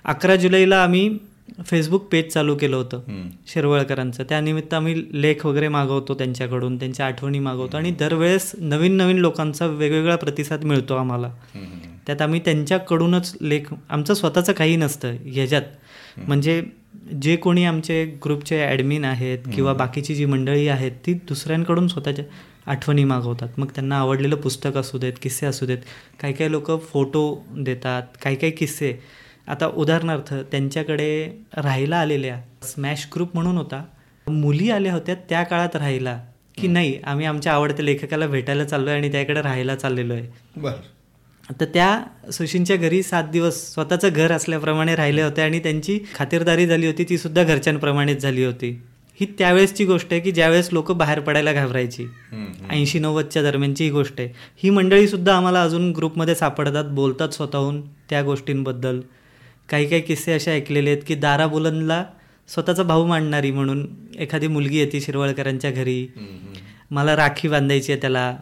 अकरा 0.05 0.37
जुलैला 0.37 0.83
आम्ही 0.83 1.18
फेसबुक 1.66 2.07
पेज 2.12 2.29
चालू 2.33 2.55
केलं 2.57 2.77
होतं 2.77 3.29
शिरवळकरांचं. 3.46 4.23
त्यानिमित्त 4.29 4.75
आम्ही 4.75 5.03
लेख 5.12 5.46
वगैरे 5.46 5.68
मागवतो 5.68 6.14
त्यांच्याकडून 6.14 6.79
त्यांच्या 6.79 7.07
आठवणी 7.07 7.38
मागवतो 7.38 7.77
आणि 7.77 7.90
दरवेळेस 7.90 8.53
नवीन 8.59 8.96
नवीन 8.96 9.16
लोकांचा 9.16 9.66
वेगवेगळा 9.66 10.16
प्रतिसाद 10.16 10.64
मिळतो 10.64 10.94
आम्हाला. 10.94 11.33
त्यात 12.07 12.23
आम्ही 12.23 12.40
त्यांच्याकडूनच 12.40 13.37
लेख 13.40 13.75
आमचं 13.88 14.14
स्वतःचं 14.14 14.53
काही 14.53 14.77
नसतं 14.77 15.16
ह्याच्यात. 15.25 15.62
म्हणजे 16.18 16.62
जे 17.22 17.37
कोणी 17.37 17.64
आमचे 17.64 18.05
ग्रुपचे 18.24 18.61
ॲडमिन 18.64 19.05
आहेत 19.05 19.38
किंवा 19.55 19.72
बाकीची 19.72 20.14
जी 20.14 20.24
मंडळी 20.24 20.66
आहेत 20.68 20.92
ती 21.07 21.12
दुसऱ्यांकडून 21.29 21.88
स्वतःच्या 21.88 22.24
आठवणी 22.66 23.05
मागवतात. 23.05 23.48
मग 23.59 23.66
त्यांना 23.66 23.98
आवडलेलं 23.98 24.37
पुस्तक 24.37 24.76
असू 24.76 24.98
देत 24.98 25.12
किस्से 25.22 25.46
असू 25.46 25.66
देत 25.66 25.79
काही 26.20 26.35
काही 26.35 26.50
लोक 26.50 26.70
फोटो 26.83 27.22
देतात 27.57 28.03
काही 28.22 28.37
काही 28.37 28.53
किस्से. 28.53 28.92
आता 29.48 29.66
उदाहरणार्थ 29.66 30.35
त्यांच्याकडे 30.35 31.11
राहायला 31.57 31.96
आलेल्या 31.96 32.40
स्मॅश 32.62 33.07
ग्रुप 33.14 33.31
म्हणून 33.35 33.57
होता. 33.57 33.85
मुली 34.26 34.70
आल्या 34.70 34.92
होत्या 34.92 35.14
त्या 35.29 35.42
काळात 35.42 35.76
राहायला 35.76 36.18
की 36.59 36.68
नाही 36.68 36.98
आम्ही 37.05 37.26
आमच्या 37.26 37.53
आवडत्या 37.53 37.85
लेखकाला 37.85 38.26
भेटायला 38.26 38.64
चाललो 38.64 38.90
आहे 38.90 38.98
आणि 38.98 39.12
त्याकडे 39.12 39.42
राहायला 39.42 39.74
चाललेलो 39.76 40.14
आहे. 40.14 40.26
बर. 40.57 40.72
तर 41.60 41.64
त्या 41.64 42.02
सुशींच्या 42.32 42.76
घरी 42.76 43.02
सात 43.02 43.24
दिवस 43.24 43.74
स्वतःचं 43.74 44.08
घर 44.08 44.32
असल्याप्रमाणे 44.32 44.96
राहिले 44.96 45.22
होते 45.22 45.42
आणि 45.42 45.58
त्यांची 45.58 45.98
खातिरदारी 46.14 46.66
झाली 46.66 46.86
होती 46.86 47.04
ती 47.04 47.18
सुद्धा 47.18 47.44
घरच्यांप्रमाणेच 47.44 48.22
झाली 48.22 48.44
होती. 48.44 48.82
ही 49.20 49.26
त्यावेळेसची 49.38 49.84
गोष्ट 49.84 50.06
आहे 50.10 50.20
की 50.20 50.30
ज्यावेळेस 50.30 50.68
लोक 50.72 50.92
बाहेर 50.92 51.20
पडायला 51.20 51.52
घाबरायची. 51.52 52.06
ऐंशी 52.70 52.98
नव्वदच्या 52.98 53.42
दरम्यानची 53.42 53.84
ही 53.84 53.90
गोष्ट 53.90 54.14
आहे. 54.18 54.28
ही 54.62 54.70
मंडळी 54.70 55.08
सुद्धा 55.08 55.36
आम्हाला 55.36 55.62
अजून 55.62 55.92
ग्रुपमध्ये 55.92 56.34
सापडतात 56.34 56.84
बोलतात 56.84 57.28
स्वतःहून 57.28 57.80
त्या 57.80 58.22
गोष्टींबद्दल. 58.22 59.00
काही 59.68 59.88
काही 59.88 60.02
किस्से 60.02 60.32
असे 60.32 60.50
ऐकलेले 60.50 60.90
आहेत 60.90 61.02
की 61.06 61.14
दारा 61.14 61.46
बुलंदला 61.46 62.04
स्वतःचा 62.48 62.82
भाऊ 62.82 63.06
मांडणारी 63.06 63.50
म्हणून 63.50 63.86
एखादी 64.18 64.46
मुलगी 64.46 64.78
येते 64.78 65.00
शिरवळकरांच्या 65.00 65.70
घरी. 65.70 66.06
मला 66.90 67.14
राखी 67.16 67.48
बांधायची 67.48 67.92
आहे 67.92 68.00
त्याला 68.00 68.35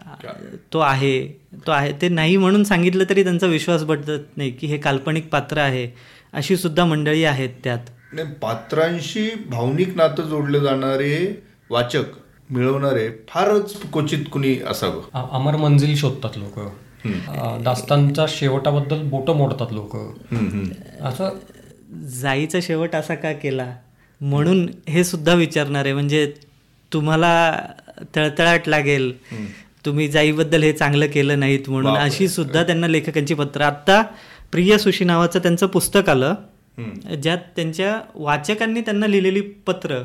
तो 0.73 0.79
आहे 0.79 1.27
तो 1.67 1.71
आहे. 1.71 1.93
ते 2.03 2.09
नाही 2.09 2.37
म्हणून 2.37 2.65
सांगितलं 2.65 3.05
तरी 3.11 3.23
त्यांचा 3.25 3.47
विश्वास 3.47 3.85
बदलत 3.85 4.37
नाही 4.37 4.51
की 4.51 4.67
हे 4.67 4.79
काल्पनिक 4.79 5.29
पात्र 5.29 5.59
आहे. 5.59 5.89
अशी 6.33 6.57
सुद्धा 6.57 6.85
मंडळी 6.85 7.25
आहेत 7.25 7.51
त्यात. 7.65 7.91
नाही 8.13 8.33
पात्रांशी 8.43 9.29
भावनिक 9.51 9.97
नातं 9.97 10.23
जोडले 10.23 10.61
जाणारे 10.61 11.43
वाचक 11.71 12.05
मिळवणारे 12.51 13.09
फारच 13.29 13.75
क्वचित 13.93 14.25
कुणी 14.33 14.55
असावं. 14.69 15.29
अमर 15.33 15.57
मंजिल 15.57 15.97
शोधतात 15.97 16.37
लोक. 16.37 16.59
दास्तांच्या 17.65 18.25
शेवटाबद्दल 18.29 19.03
बोटं 19.03 19.37
मोडतात 19.37 19.73
लोक. 19.73 19.97
असं 21.03 21.39
जाईचा 22.21 22.59
शेवट 22.63 22.95
असा 22.97 23.15
का 23.15 23.33
केला? 23.33 23.73
म्हणून 24.21 24.69
हे 24.89 25.05
सुद्धा 25.05 25.35
विचारणार 25.35 25.85
आहे. 25.85 25.95
म्हणजे 25.95 26.33
तुम्हाला 26.93 27.53
तळतळाट 28.17 28.69
लागेल. 28.69 29.13
तुम्ही 29.87 30.09
जाईबद्दल 30.09 30.63
हे 30.63 30.73
चांगलं 30.73 31.07
केलं 31.07 31.41
नाहीत 31.41 31.69
म्हणून 31.69 31.97
अशी 31.97 32.29
सुद्धा 32.29 32.63
त्यांना 32.63 32.87
लेखकांची 32.87 33.35
पत्र. 33.35 33.61
आत्ता 33.61 34.03
प्रिय 34.53 34.77
सुशी 34.79 35.05
नावाचं 35.05 35.39
त्यांचं 35.39 35.67
पुस्तक 35.67 36.09
आलं 36.09 36.35
ज्यात 37.23 37.39
त्यांच्या 37.57 38.01
वाचकांनी 38.15 38.81
त्यांना 38.81 39.07
लिहिलेली 39.07 39.41
पत्र. 39.41 40.03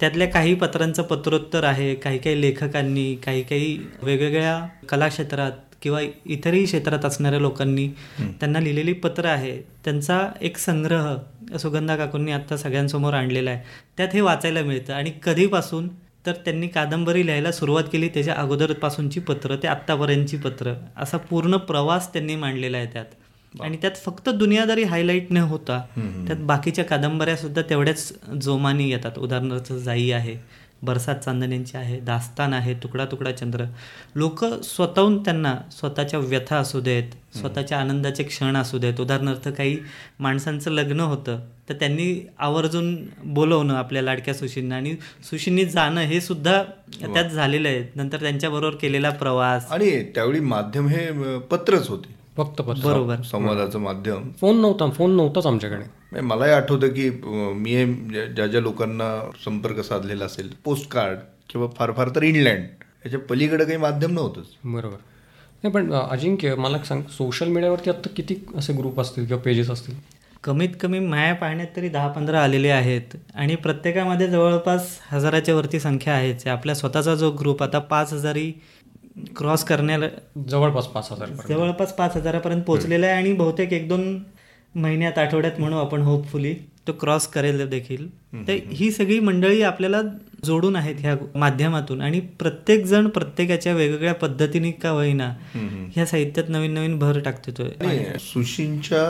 त्यातल्या 0.00 0.26
काही 0.28 0.54
पत्रांचं 0.54 1.02
पत्रोत्तर 1.02 1.64
आहे 1.64 1.94
काही 1.94 2.18
काही 2.18 2.40
लेखकांनी 2.40 3.14
काही 3.14 3.42
काही 3.42 3.78
वेगवेगळ्या 4.02 4.60
कला 4.88 5.08
क्षेत्रात 5.08 5.52
किंवा 5.82 6.00
इतरही 6.26 6.64
क्षेत्रात 6.64 7.04
असणाऱ्या 7.04 7.40
लोकांनी 7.40 7.88
त्यांना 8.20 8.60
लिहिलेली 8.60 8.92
पत्र 8.92 9.24
आहे. 9.24 9.58
त्यांचा 9.84 10.20
एक 10.40 10.56
संग्रह 10.56 11.16
सुगंधा 11.58 11.96
काकूंनी 11.96 12.32
आत्ता 12.32 12.56
सगळ्यांसमोर 12.56 13.14
आणलेला 13.14 13.50
आहे. 13.50 13.62
त्यात 13.96 14.08
हे 14.14 14.20
वाचायला 14.20 14.62
मिळतं. 14.62 14.92
आणि 14.92 15.12
कधीपासून 15.22 15.88
तर 16.28 16.40
त्यांनी 16.44 16.68
कादंबरी 16.68 17.26
लिहायला 17.26 17.52
सुरुवात 17.52 17.84
केली 17.92 18.08
त्याच्या 18.08 18.34
अगोदरपासूनची 18.34 19.20
पत्र 19.20 19.56
ते 19.56 19.68
आत्तापर्यंतची 19.68 20.36
पत्र. 20.36 20.74
असा 20.96 21.16
पूर्ण 21.16 21.56
प्रवास 21.56 22.12
त्यांनी 22.12 22.36
मांडलेला 22.36 22.76
आहे 22.76 22.86
त्यात. 22.86 23.04
आणि 23.60 23.76
त्यात 23.76 23.96
फक्त 24.04 24.28
दुनियादारी 24.28 24.82
हायलाईट 24.82 25.26
न 25.30 25.36
होता 25.36 25.82
त्यात 26.26 26.38
बाकीच्या 26.38 26.84
कादंबऱ्या 26.84 27.36
सुद्धा 27.36 27.62
तेवढ्याच 27.62 28.12
जोमानी 28.42 28.90
येतात. 28.90 29.18
उदाहरणार्थ 29.18 29.72
जाई 29.72 30.10
आहे. 30.10 30.36
बरसात 30.82 31.16
चांदण्यांची 31.16 31.76
आहे 31.76 31.98
दास्तान 32.00 32.52
आहे 32.52 32.74
तुकडा 32.74 33.04
तुकडा 33.04 33.32
चंद्र. 33.32 33.64
लोक 34.14 34.44
स्वतःहून 34.44 35.22
त्यांना 35.22 35.54
स्वतःच्या 35.72 36.20
व्यथा 36.20 36.56
असू 36.56 36.80
देत 36.80 37.36
स्वतःच्या 37.36 37.78
आनंदाचे 37.80 38.22
क्षण 38.22 38.56
असू 38.56 38.78
देत. 38.78 39.00
उदाहरणार्थ 39.00 39.48
काही 39.48 39.78
माणसांचं 40.20 40.70
लग्न 40.70 41.00
होतं 41.00 41.38
तर 41.68 41.74
त्यांनी 41.74 42.26
आवर्जून 42.38 42.96
बोलवणं 43.24 43.74
आपल्या 43.74 44.02
लाडक्या 44.02 44.34
सुशींना 44.34 44.76
आणि 44.76 44.94
सुशींनी 45.30 45.64
जाणं 45.64 46.00
हे 46.00 46.20
सुद्धा 46.20 46.62
त्यात 47.04 47.24
झालेलं 47.24 47.68
आहे. 47.68 47.92
नंतर 47.94 48.20
त्यांच्याबरोबर 48.20 48.74
केलेला 48.74 49.10
प्रवास. 49.10 49.70
आणि 49.70 50.02
त्यावेळी 50.04 50.40
माध्यम 50.40 50.88
हे 50.88 51.38
पत्रच 51.38 51.88
होते. 51.88 52.14
फक्त 52.36 52.60
पत्र. 52.62 52.84
बरोबर. 52.84 53.16
संवादाचं 53.22 53.78
माध्यम. 53.78 54.30
फोन 54.40 54.60
नव्हता 54.60 54.90
फोन 54.90 55.16
नव्हताच 55.16 55.46
आमच्याकडे. 55.46 55.97
म्हणजे 56.12 56.26
मलाही 56.26 56.52
आठवतं 56.52 56.88
की 56.88 57.08
मी 57.54 57.84
ज्या- 58.12 58.48
ज्या 58.50 58.60
लोकांना 58.60 59.08
संपर्क 59.44 59.80
साधलेला 59.80 60.24
असेल 60.24 60.50
पोस्ट 60.64 60.88
कार्ड 60.90 61.18
किंवा 61.50 61.66
फार 61.76 61.92
फार 61.92 62.08
तर 62.16 62.22
इंग्लंड 62.22 62.64
याच्या 63.04 63.20
पलीकडे 63.20 63.64
काही 63.64 63.76
माध्यम 63.76 64.12
नव्हतंच. 64.12 64.46
बरोबर. 64.64 64.96
नाही 65.62 65.72
पण 65.72 65.92
अजिंक्य 65.92 66.54
मला 66.54 66.78
सांग 66.78 67.02
सोशल 67.10 67.48
मीडियावरती 67.48 67.90
आत्ता 67.90 68.10
किती 68.16 68.34
असे 68.56 68.72
ग्रुप 68.72 69.00
असतील 69.00 69.26
किंवा 69.26 69.42
पेजेस 69.42 69.70
असतील? 69.70 69.94
कमीत 70.44 70.68
कमी 70.80 70.98
माया 70.98 71.34
पाहण्यात 71.34 71.68
तरी 71.76 71.88
दहा 71.88 72.08
पंधरा 72.08 72.42
आलेले 72.42 72.68
आहेत 72.68 73.16
आणि 73.34 73.54
प्रत्येकामध्ये 73.56 74.28
जवळपास 74.28 74.98
हजाराच्या 75.08 75.54
वरती 75.54 75.80
संख्या 75.80 76.14
आहेच 76.14 76.46
आपल्या 76.46 76.74
स्वतःचा 76.74 77.14
जो 77.14 77.30
ग्रुप 77.30 77.62
आता 77.62 77.78
पाच 77.78 78.12
हजारी 78.12 78.50
क्रॉस 79.36 79.64
करण्याला 79.64 80.06
जवळपास 80.48 80.86
पाच 80.86 81.10
हजार 81.12 81.28
जवळपास 81.48 81.92
पाच 81.92 82.16
हजारापर्यंत 82.16 82.62
पोहोचलेला 82.62 83.06
आहे 83.06 83.16
आणि 83.16 83.32
बहुतेक 83.32 83.72
एक 83.72 83.88
दोन 83.88 84.18
महिन्यात 84.74 85.18
आठवड्यात 85.18 85.60
म्हणू 85.60 85.76
आपण 85.76 86.02
होपफुली 86.02 86.54
तो 86.86 86.92
क्रॉस 86.92 87.26
करेल 87.26 87.68
देखील. 87.68 88.06
तर 88.48 88.56
ही 88.72 88.90
सगळी 88.90 89.18
मंडळी 89.20 89.62
आपल्याला 89.62 90.00
जोडून 90.44 90.76
आहेत 90.76 90.94
ह्या 90.98 91.16
माध्यमातून. 91.34 92.00
आणि 92.00 92.20
प्रत्येक 92.38 92.84
जण 92.84 93.08
प्रत्येकाच्या 93.08 93.74
वेगवेगळ्या 93.74 94.14
पद्धतीने 94.14 94.70
का 94.70 94.90
होईना 94.90 95.28
ह्या 95.94 96.06
साहित्यात 96.06 96.48
नवीन 96.48 96.74
नवीन 96.74 96.98
भर 96.98 97.18
टाकतोय 97.20 98.16
सुशींच्या 98.20 99.04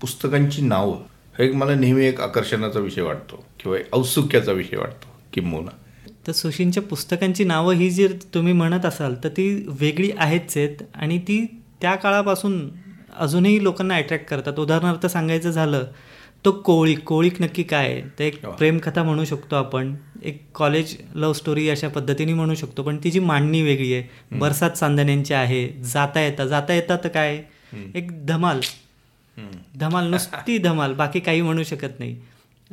पुस्तकांची 0.00 0.62
नावं 0.62 0.96
हा 1.38 1.44
एक 1.44 1.54
मला 1.54 1.74
नेहमी 1.74 2.04
एक 2.06 2.20
आकर्षणाचा 2.20 2.80
विषय 2.80 3.02
वाटतो 3.02 3.44
किंवा 3.60 3.78
एक 3.78 3.94
औत्सुक्याचा 3.94 4.52
विषय 4.52 4.76
वाटतो 4.76 5.14
किंबहुना 5.32 5.70
तर 6.26 6.32
सुशींच्या 6.32 6.82
पुस्तकांची 6.82 7.44
नावं 7.44 7.74
ही 7.74 7.90
जर 7.90 8.12
तुम्ही 8.34 8.52
म्हणत 8.52 8.84
असाल 8.84 9.14
तर 9.24 9.28
ती 9.28 9.48
वेगळी 9.80 10.10
आहेच 10.18 10.56
आहेत. 10.56 10.76
आणि 10.94 11.18
ती 11.18 11.44
त्या 11.80 11.94
काळापासून 11.94 12.58
अजूनही 13.18 13.62
लोकांना 13.62 13.96
अट्रॅक्ट 13.96 14.26
करतात. 14.26 14.58
उदाहरणार्थ 14.58 15.06
सांगायचं 15.06 15.50
झालं 15.50 15.84
तो 16.44 16.52
कोळीक 16.52 17.04
कोळीक 17.04 17.40
नक्की 17.42 17.62
काय 17.62 18.02
ते 18.18 18.26
एक 18.26 18.46
प्रेमकथा 18.46 19.02
म्हणू 19.02 19.24
शकतो 19.24 19.56
आपण. 19.56 19.94
एक 20.22 20.42
कॉलेज 20.54 20.96
लव्ह 21.14 21.32
स्टोरी 21.32 21.68
अशा 21.68 21.88
पद्धतीने 21.88 22.34
म्हणू 22.34 22.54
शकतो. 22.54 22.82
पण 22.82 22.98
तिची 23.04 23.18
मांडणी 23.18 23.62
वेगळी 23.62 23.94
आहे. 23.94 24.38
बरसात 24.38 24.70
चांदण्यांची 24.70 25.34
आहे. 25.34 25.68
जाता 25.82 26.20
येता 26.20 26.46
जाता 26.46 26.74
येता 26.74 26.96
तर 26.96 27.08
काय? 27.08 27.42
एक 27.94 28.26
धमाल. 28.26 28.60
धमाल 29.76 30.10
नुसती 30.10 30.58
धमाल. 30.58 30.94
बाकी 30.94 31.20
काही 31.20 31.42
म्हणू 31.42 31.62
शकत 31.62 31.98
नाही. 31.98 32.16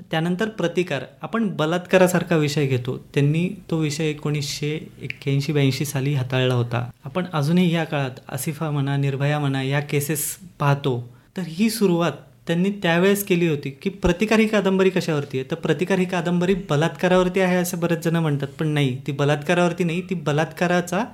त्यानंतर 0.01 0.49
प्रतिकार. 0.49 1.03
आपण 1.21 1.47
बलात्कारासारखा 1.47 2.36
विषय 2.36 2.65
घेतो. 2.65 2.97
त्यांनी 3.13 3.49
तो 3.71 3.77
विषय 3.77 4.05
एकोणीसशे 4.05 4.88
एक्क्याऐंशी 5.01 5.53
ब्याऐंशी 5.53 5.86
साली 5.86 6.13
हाताळला 6.13 6.53
होता. 6.53 6.89
आपण 7.05 7.25
अजूनही 7.33 7.73
या 7.73 7.83
काळात 7.83 8.19
आसिफा 8.27 8.71
म्हणा 8.71 8.97
निर्भया 8.97 9.39
म्हणा 9.39 9.62
या 9.62 9.79
केसेस 9.79 10.38
पाहतो. 10.60 11.13
तर 11.38 11.41
ही 11.47 11.69
सुरुवात 11.69 12.12
त्यांनी 12.47 12.69
त्यावेळेस 12.69 13.25
केली 13.25 13.47
होती 13.47 13.69
की 13.69 13.89
प्रतिकार 13.89 14.39
ही 14.39 14.47
कादंबरी 14.47 14.89
कशावरती 14.89 15.39
आहे? 15.39 15.51
तर 15.51 15.55
प्रतिकार 15.55 15.99
ही 15.99 16.05
कादंबरी 16.05 16.53
बलात्कारावरती 16.53 17.39
आहे 17.39 17.55
असं 17.55 17.79
बरेच 17.79 17.99
जण 17.99 18.15
म्हणतात 18.15 18.47
पण 18.47 18.67
नाही. 18.67 18.97
ती 19.07 19.12
बलात्कारावरती 19.12 19.83
नाही 19.83 20.01
ती 20.01 20.15
बलात्काराचा 20.15 21.05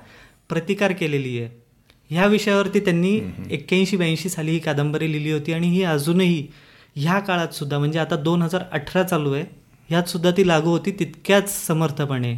प्रतिकार 0.48 0.92
केलेली 0.92 1.38
आहे. 1.38 1.48
ह्या 2.10 2.26
विषयावरती 2.26 2.80
त्यांनी 2.80 3.20
एक्क्याऐंशी 3.50 3.96
ब्याऐंशी 3.96 4.28
साली 4.28 4.50
ही 4.50 4.58
कादंबरी 4.58 5.12
लिहिली 5.12 5.30
होती 5.30 5.52
आणि 5.52 5.68
ही 5.68 5.82
अजूनही 5.82 6.46
ह्या 6.96 7.18
काळात 7.18 7.54
सुद्धा 7.54 7.78
म्हणजे 7.78 7.98
आता 7.98 8.16
दोन 8.16 8.42
हजार 8.42 8.62
अठरा 8.72 9.02
चालू 9.02 9.32
आहे 9.32 9.44
ह्यात 9.90 10.08
सुद्धा 10.08 10.30
ती 10.30 10.46
लागू 10.48 10.70
होती 10.70 10.90
तितक्याच 10.98 11.50
समर्थपणे. 11.66 12.34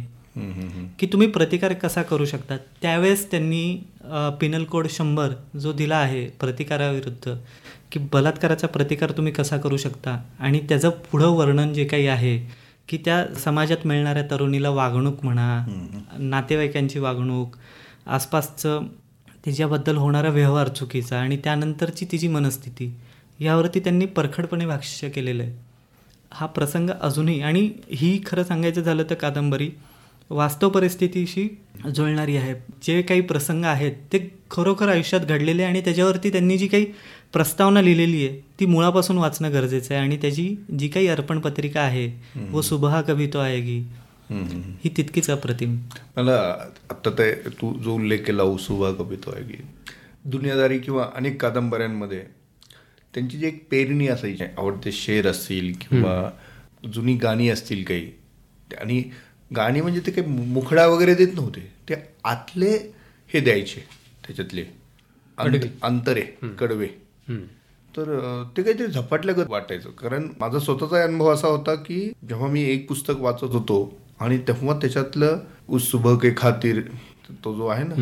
की 0.99 1.07
तुम्ही 1.07 1.27
प्रतिकार 1.27 1.73
कसा 1.73 2.01
करू 2.03 2.25
शकता? 2.25 2.57
त्यावेळेस 2.81 3.29
त्यांनी 3.31 3.75
पिनल 4.41 4.63
कोड 4.63 4.87
शंभर 4.89 5.33
जो 5.59 5.71
दिला 5.73 5.95
आहे 5.97 6.25
प्रतिकाराविरुद्ध 6.39 7.35
की 7.91 7.99
बलात्काराचा 8.13 8.67
प्रतिकार 8.67 9.11
तुम्ही 9.11 9.33
कसा 9.33 9.57
करू 9.57 9.77
शकता? 9.77 10.17
आणि 10.39 10.59
त्याचं 10.69 10.89
पुढं 11.11 11.29
वर्णन 11.29 11.73
जे 11.73 11.85
काही 11.85 12.07
आहे 12.07 12.37
की 12.89 12.97
त्या 13.05 13.25
समाजात 13.35 13.87
मिळणाऱ्या 13.87 14.23
तरुणीला 14.31 14.69
वागणूक 14.69 15.23
म्हणा 15.23 15.65
नातेवाईकांची 16.19 16.99
वागणूक 16.99 17.55
आसपासचं 18.07 18.85
तिच्याबद्दल 19.45 19.97
होणारा 19.97 20.29
व्यवहार 20.29 20.67
चुकीचा 20.67 21.19
आणि 21.19 21.37
त्यानंतरची 21.37 22.05
तिची 22.11 22.27
मनस्थिती. 22.27 22.93
यावरती 23.39 23.79
त्यांनी 23.79 24.05
परखडपणे 24.05 24.65
भाष्य 24.65 25.09
केलेलं 25.09 25.43
आहे. 25.43 25.55
हा 26.31 26.45
प्रसंग 26.45 26.89
अजूनही 26.91 27.41
आणि 27.41 27.69
ही 27.91 28.19
खरं 28.25 28.43
सांगायचं 28.43 28.81
झालं 28.81 29.03
तर 29.09 29.15
कादंबरी 29.15 29.69
वास्तव 30.29 30.69
परिस्थितीशी 30.69 31.47
जुळणारी 31.95 32.35
आहे. 32.37 32.53
जे 32.83 33.01
काही 33.01 33.21
प्रसंग 33.21 33.65
आहेत 33.65 33.91
ते 34.13 34.19
खरोखर 34.51 34.89
आयुष्यात 34.89 35.21
घडलेले 35.21 35.63
आणि 35.63 35.81
त्याच्यावरती 35.81 36.31
त्यांनी 36.31 36.57
जी 36.57 36.67
काही 36.67 36.85
प्रस्तावना 37.33 37.81
लिहिलेली 37.81 38.27
आहे 38.27 38.39
ती 38.59 38.65
मुळापासून 38.65 39.17
वाचणं 39.17 39.53
गरजेचं 39.53 39.93
आहे. 39.93 40.03
आणि 40.03 40.17
त्याची 40.17 40.55
जी 40.79 40.87
काही 40.87 41.07
अर्पण 41.07 41.39
पत्रिका 41.39 41.81
आहे 41.81 42.09
व 42.51 42.61
सुबहा 42.61 43.01
कभी 43.01 43.27
तो 43.27 43.39
आएगी 43.39 43.77
ही 44.29 44.89
तितकीच 44.97 45.29
अप्रतिम. 45.29 45.77
मला 46.17 46.39
आत्ता 46.89 47.09
ते 47.09 47.31
तू 47.61 47.73
जो 47.79 47.95
उल्लेख 47.95 48.19
केला 48.19 48.43
उसुबा 48.45 48.91
कवितो 48.93 49.31
आहे 49.31 49.43
की 49.43 49.63
दुनियादारी 50.25 50.79
किंवा 50.79 51.05
अनेक 51.15 51.41
कादंबऱ्यांमध्ये 51.41 52.23
त्यांची 53.13 53.37
जी 53.37 53.47
एक 53.47 53.67
पेरणी 53.71 54.07
असायची 54.07 54.43
आवडते 54.57 54.91
शेर 54.91 55.27
असतील 55.27 55.73
किंवा 55.81 56.29
जुनी 56.93 57.13
गाणी 57.13 57.49
असतील 57.49 57.83
काही 57.83 58.11
आणि 58.81 59.01
गाणी 59.55 59.81
म्हणजे 59.81 59.99
ते 60.05 60.11
काही 60.11 60.27
मुखडा 60.27 60.85
वगैरे 60.87 61.13
देत 61.15 61.33
नव्हते. 61.35 61.59
ते 61.89 61.95
आतले 62.23 62.71
हे 63.29 63.39
द्यायचे 63.39 63.79
त्याच्यातले 64.25 64.65
अंत- 65.37 65.67
अंतरे 65.81 66.21
कडवे. 66.59 66.87
तर 67.95 68.43
ते 68.57 68.63
काहीतरी 68.63 68.87
झपाटल्यागत 68.87 69.49
वाटायचं. 69.49 69.89
कारण 69.89 70.27
माझा 70.39 70.59
स्वतःचा 70.59 71.03
अनुभव 71.03 71.33
असा 71.33 71.47
होता 71.47 71.75
की 71.75 71.99
जेव्हा 72.29 72.47
मी 72.47 72.63
एक 72.63 72.87
पुस्तक 72.87 73.19
वाचत 73.19 73.43
होतो 73.43 73.97
आणि 74.19 74.37
तेव्हा 74.37 74.77
त्याच्यातलं 74.79 75.39
उस 75.69 75.89
सुबह 75.91 76.17
के 76.17 76.33
खातीर 76.37 76.81
तो 77.45 77.55
जो 77.55 77.67
आहे 77.67 77.83
ना 77.83 77.95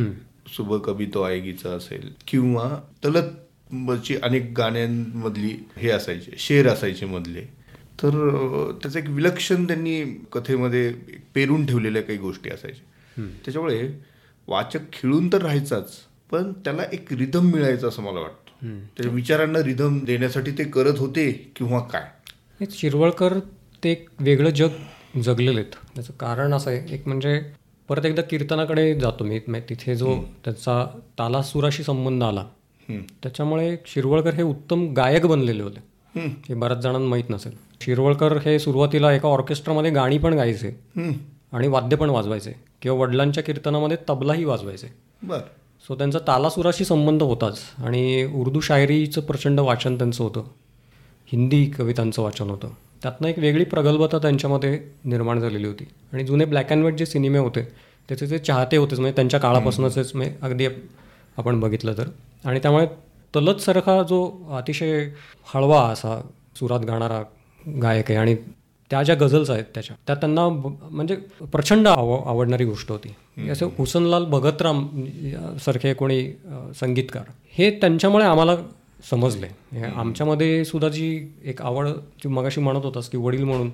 सुबह 0.55 0.77
कभी 0.77 1.05
तो 1.05 1.21
आएगीचा 1.21 1.69
असेल 1.69 2.13
किंवा 2.27 2.69
तलत 3.05 3.31
ची 4.05 4.15
अनेक 4.23 4.51
गाण्यांमधली 4.57 5.55
हे 5.77 5.89
असायचे 5.89 6.31
शेर 6.37 6.67
असायचे 6.67 7.05
मधले. 7.05 7.41
तर 8.03 8.11
त्याचं 8.83 8.99
एक 8.99 9.09
विलक्षण 9.09 9.67
त्यांनी 9.67 10.03
कथेमध्ये 10.31 10.91
पेरून 11.35 11.65
ठेवलेल्या 11.65 12.01
काही 12.01 12.17
गोष्टी 12.17 12.49
असायच्या. 12.49 13.23
त्याच्यामुळे 13.45 13.87
वाचक 14.47 14.91
खिळून 14.93 15.27
तर 15.33 15.41
राहायचाच 15.41 15.93
पण 16.31 16.51
त्याला 16.53 16.83
एक 16.93 17.13
रिदम 17.13 17.45
मिळायचं 17.45 17.87
असं 17.87 18.01
मला 18.01 18.19
वाटतं. 18.19 18.77
त्याच्या 18.95 19.13
विचारांना 19.13 19.59
रिदम 19.63 19.99
देण्यासाठी 20.05 20.51
ते 20.51 20.63
करत 20.63 20.99
होते 20.99 21.31
किंवा 21.55 21.79
काय? 21.79 22.03
हे 22.59 22.65
शिरवळकर 22.71 23.39
ते 23.83 23.91
एक 23.91 24.09
वेगळं 24.19 24.49
जग 24.49 25.19
जगलेले 25.23 25.59
आहेत. 25.59 25.71
त्याचं 25.95 26.13
कारण 26.13 26.53
असं 26.53 26.71
आहे 26.71 26.93
एक 26.93 27.07
म्हणजे 27.07 27.39
परत 27.89 28.05
एकदा 28.05 28.21
कीर्तनाकडे 28.21 28.93
जातो 28.99 29.23
मी 29.23 29.39
तिथे 29.69 29.95
जो 29.95 30.15
त्याचा 30.45 30.85
तालासुराशी 31.19 31.83
संबंध 31.83 32.23
आला 32.23 32.45
त्याच्यामुळे 33.23 33.77
शिरवळकर 33.85 34.33
हे 34.33 34.43
उत्तम 34.43 34.93
गायक 34.93 35.25
बनलेले 35.25 35.63
होते. 35.63 35.95
हे 36.19 36.53
बऱ्याच 36.53 36.79
जणांना 36.79 37.07
माहीत 37.07 37.23
नसेल. 37.29 37.51
शिरवळकर 37.81 38.37
हे 38.37 38.59
सुरुवातीला 38.59 39.13
एका 39.13 39.27
ऑर्केस्ट्रामध्ये 39.27 39.91
गाणी 39.91 40.17
पण 40.17 40.33
गायचे. 40.33 40.79
आणि 41.51 41.67
वाद्य 41.67 41.97
पण 41.97 42.09
वाजवायचे. 42.09 42.51
किंवा 42.81 42.97
वडिलांच्या 42.99 43.43
कीर्तनामध्ये 43.43 43.97
तबलाही 44.09 44.45
वाजवायचे. 44.45 44.93
बर. 45.23 45.39
सो 45.87 45.95
त्यांचा 45.95 46.19
तालासुराशी 46.19 46.85
संबंध 46.85 47.23
होताच. 47.23 47.59
आणि 47.77 48.23
उर्दू 48.23 48.59
शायरीचं 48.59 49.21
प्रचंड 49.21 49.59
वाचन 49.59 49.97
त्यांचं 49.97 50.23
होतं. 50.23 50.43
हिंदी 51.27 51.65
कवितांचं 51.65 52.21
वाचन 52.21 52.49
होतं. 52.49 52.69
त्यातनं 53.03 53.27
एक 53.27 53.39
वेगळी 53.39 53.63
प्रगल्भता 53.63 54.17
त्यांच्यामध्ये 54.17 54.79
निर्माण 55.05 55.39
झालेली 55.39 55.67
होती. 55.67 55.87
आणि 56.13 56.23
जुने 56.23 56.45
ब्लॅक 56.45 56.69
अँड 56.69 56.79
व्हाईट 56.79 56.97
जे 56.97 57.05
सिनेमे 57.05 57.37
होते 57.37 57.63
त्याचे 58.07 58.27
जे 58.27 58.37
चाहते 58.37 58.77
होते 58.77 58.95
म्हणजे 58.95 59.15
त्यांच्या 59.15 59.39
काळापासूनच 59.39 60.11
म्हणजे 60.15 60.35
अगदी 60.41 60.67
आपण 61.37 61.59
बघितलं 61.59 61.93
तर. 61.97 62.09
आणि 62.45 62.59
त्यामुळे 62.59 62.85
तलतसारखा 63.33 64.01
जो 64.03 64.25
अतिशय 64.57 65.09
हळवा 65.53 65.81
असा 65.81 66.19
सुरात 66.59 66.79
गाणारा 66.79 67.21
गायक 67.81 68.11
आहे 68.11 68.19
आणि 68.19 68.35
त्या 68.91 69.01
ज्या 69.03 69.15
गझल्स 69.15 69.49
आहेत 69.49 69.63
त्याच्या 69.73 69.95
त्या 70.07 70.15
त्यांना 70.15 70.47
म्हणजे 70.49 71.15
प्रचंड 71.51 71.87
आव 71.87 72.11
आवडणारी 72.29 72.65
गोष्ट 72.65 72.91
होती. 72.91 73.49
असं 73.51 73.69
हुसनलाल 73.77 74.25
भगतराम 74.25 74.87
सारखे 75.65 75.93
कोणी 75.93 76.23
संगीतकार 76.79 77.31
हे 77.57 77.69
त्यांच्यामुळे 77.71 78.25
आम्हाला 78.25 78.55
समजले. 79.09 79.47
आमच्यामध्ये 79.95 80.65
सुद्धा 80.65 80.89
जी 80.89 81.27
एक 81.43 81.61
आवड 81.61 81.87
जी 81.87 82.29
मगाशी 82.29 82.61
म्हणत 82.61 82.85
होतास 82.85 83.09
की 83.09 83.17
वडील 83.17 83.43
म्हणून 83.43 83.69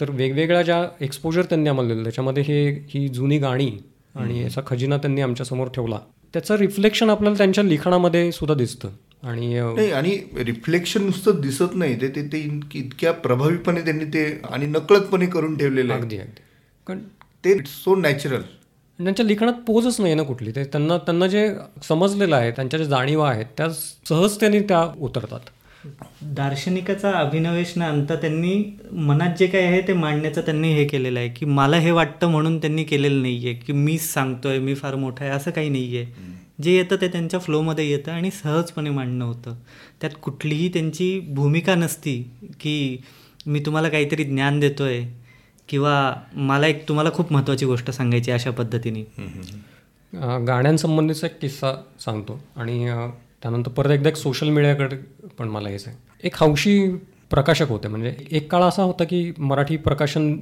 तर 0.00 0.10
वेगवेगळ्या 0.10 0.62
ज्या 0.62 0.84
एक्सपोजर 1.00 1.42
त्यांनी 1.42 1.68
आम्हाला 1.68 1.88
दिलं 1.88 2.02
त्याच्यामध्ये 2.02 2.42
हे 2.42 2.70
ही 2.88 3.08
जुनी 3.08 3.38
गाणी 3.38 3.70
आणि 4.14 4.42
याचा 4.42 4.60
खजिना 4.66 4.96
त्यांनी 4.96 5.20
आमच्यासमोर 5.20 5.68
ठेवला. 5.68 5.98
त्याचं 6.32 6.54
रिफ्लेक्शन 6.54 7.10
आपल्याला 7.10 7.38
त्यांच्या 7.38 7.64
लिखाणामध्ये 7.64 8.32
सुद्धा 8.32 8.54
दिसतं. 8.54 8.88
आणि 9.22 9.60
नाही 9.60 9.92
आणि 9.92 10.18
रिफ्लेक्शन 10.44 11.04
नुसतं 11.04 11.40
दिसत 11.40 11.62
नाही. 11.74 12.00
ते 12.00 12.08
ते- 12.08 12.32
ते 12.32 12.38
इतकी- 12.38 12.82
इतक्या 12.82 13.12
प्रभावीपणे 13.12 13.80
त्यांनी 13.80 14.04
ते 14.04 14.40
आणि 14.50 14.66
नकळतपणे 14.66 15.26
करून 15.26 15.56
ठेवलेलं 15.58 15.94
अगदी 15.94 16.18
अगदी. 16.18 16.42
कारण 16.86 16.98
ते 17.44 17.58
सो 17.58 17.96
नॅचरल 17.96 18.42
त्यांच्या 18.42 19.26
लिखाणात 19.26 19.52
पोजच 19.52 20.00
नाही 20.00 20.14
ना 20.14 20.22
कुठली. 20.22 20.50
ते 20.50 20.64
त्यांना 20.64 20.98
त्यांना 20.98 21.26
जे 21.26 21.54
समजलेलं 21.88 22.36
आहे 22.36 22.50
त्यांच्या 22.50 22.78
ज्या 22.78 22.88
जाणीवा 22.88 23.30
आहेत 23.30 23.46
त्या 23.56 23.68
सहजतेने 24.08 24.60
त्या 24.60 24.92
उतरतात. 25.00 25.40
दार्शनिकाचा 26.34 27.10
अभिनवेश 27.10 27.72
न 27.76 27.82
आणता 27.82 28.14
त्यांनी 28.14 28.62
मनात 28.92 29.36
जे 29.38 29.46
काही 29.46 29.64
आहे 29.64 29.80
ते 29.88 29.92
मांडण्याचं 29.92 30.40
त्यांनी 30.40 30.72
हे 30.72 30.84
केलेलं 30.84 31.18
आहे 31.18 31.28
की 31.28 31.46
मला 31.46 31.76
हे 31.76 31.90
वाटतं 31.90 32.30
म्हणून 32.30 32.58
त्यांनी 32.58 32.84
केलेलं 32.84 33.22
नाही 33.22 33.46
आहे 33.46 33.54
की 33.54 33.72
मीच 33.72 34.02
सांगतोय 34.12 34.58
मी 34.58 34.74
फार 34.74 34.94
मोठा 34.94 35.24
आहे 35.24 35.34
असं 35.34 35.50
काही 35.50 35.68
नाही 35.68 35.96
आहे 35.96 36.30
जे 36.62 36.72
येतं 36.72 36.96
ते 37.00 37.08
त्यांच्या 37.08 37.40
फ्लोमध्ये 37.40 37.88
येतं 37.90 38.12
आणि 38.12 38.30
सहजपणे 38.30 38.90
मांडणं 38.90 39.24
होतं. 39.24 39.54
त्यात 40.00 40.10
कुठलीही 40.22 40.68
त्यांची 40.68 41.18
भूमिका 41.28 41.74
नसती 41.74 42.16
की 42.60 42.96
मी 43.46 43.60
तुम्हाला 43.60 43.88
काहीतरी 43.88 44.24
ज्ञान 44.24 44.60
देतोय 44.60 45.00
किंवा 45.68 46.12
मला 46.34 46.66
एक 46.66 46.86
तुम्हाला 46.88 47.10
खूप 47.10 47.32
महत्त्वाची 47.32 47.66
गोष्ट 47.66 47.90
सांगायची 47.90 48.30
अशा 48.30 48.50
पद्धतीने. 48.50 49.02
गाण्यांसंबंधीचा 50.46 51.26
एक 51.26 51.38
किस्सा 51.40 51.74
सांगतो. 52.00 52.40
आणि 52.56 52.86
त्यानंतर 53.42 53.70
परत 53.76 53.90
एकदा 53.90 54.08
एक 54.08 54.16
सोशल 54.16 54.48
मीडियाकडे 54.48 54.96
पण 55.38 55.48
मला 55.48 55.68
यायचं 55.68 55.90
आहे 55.90 56.26
एक 56.26 56.36
हौशी 56.40 56.78
प्रकाशक 57.30 57.68
होते. 57.68 57.88
म्हणजे 57.88 58.14
एक 58.30 58.50
काळ 58.52 58.62
असा 58.62 58.82
होता 58.82 59.04
की 59.04 59.32
मराठी 59.38 59.76
प्रकाशन 59.86 60.32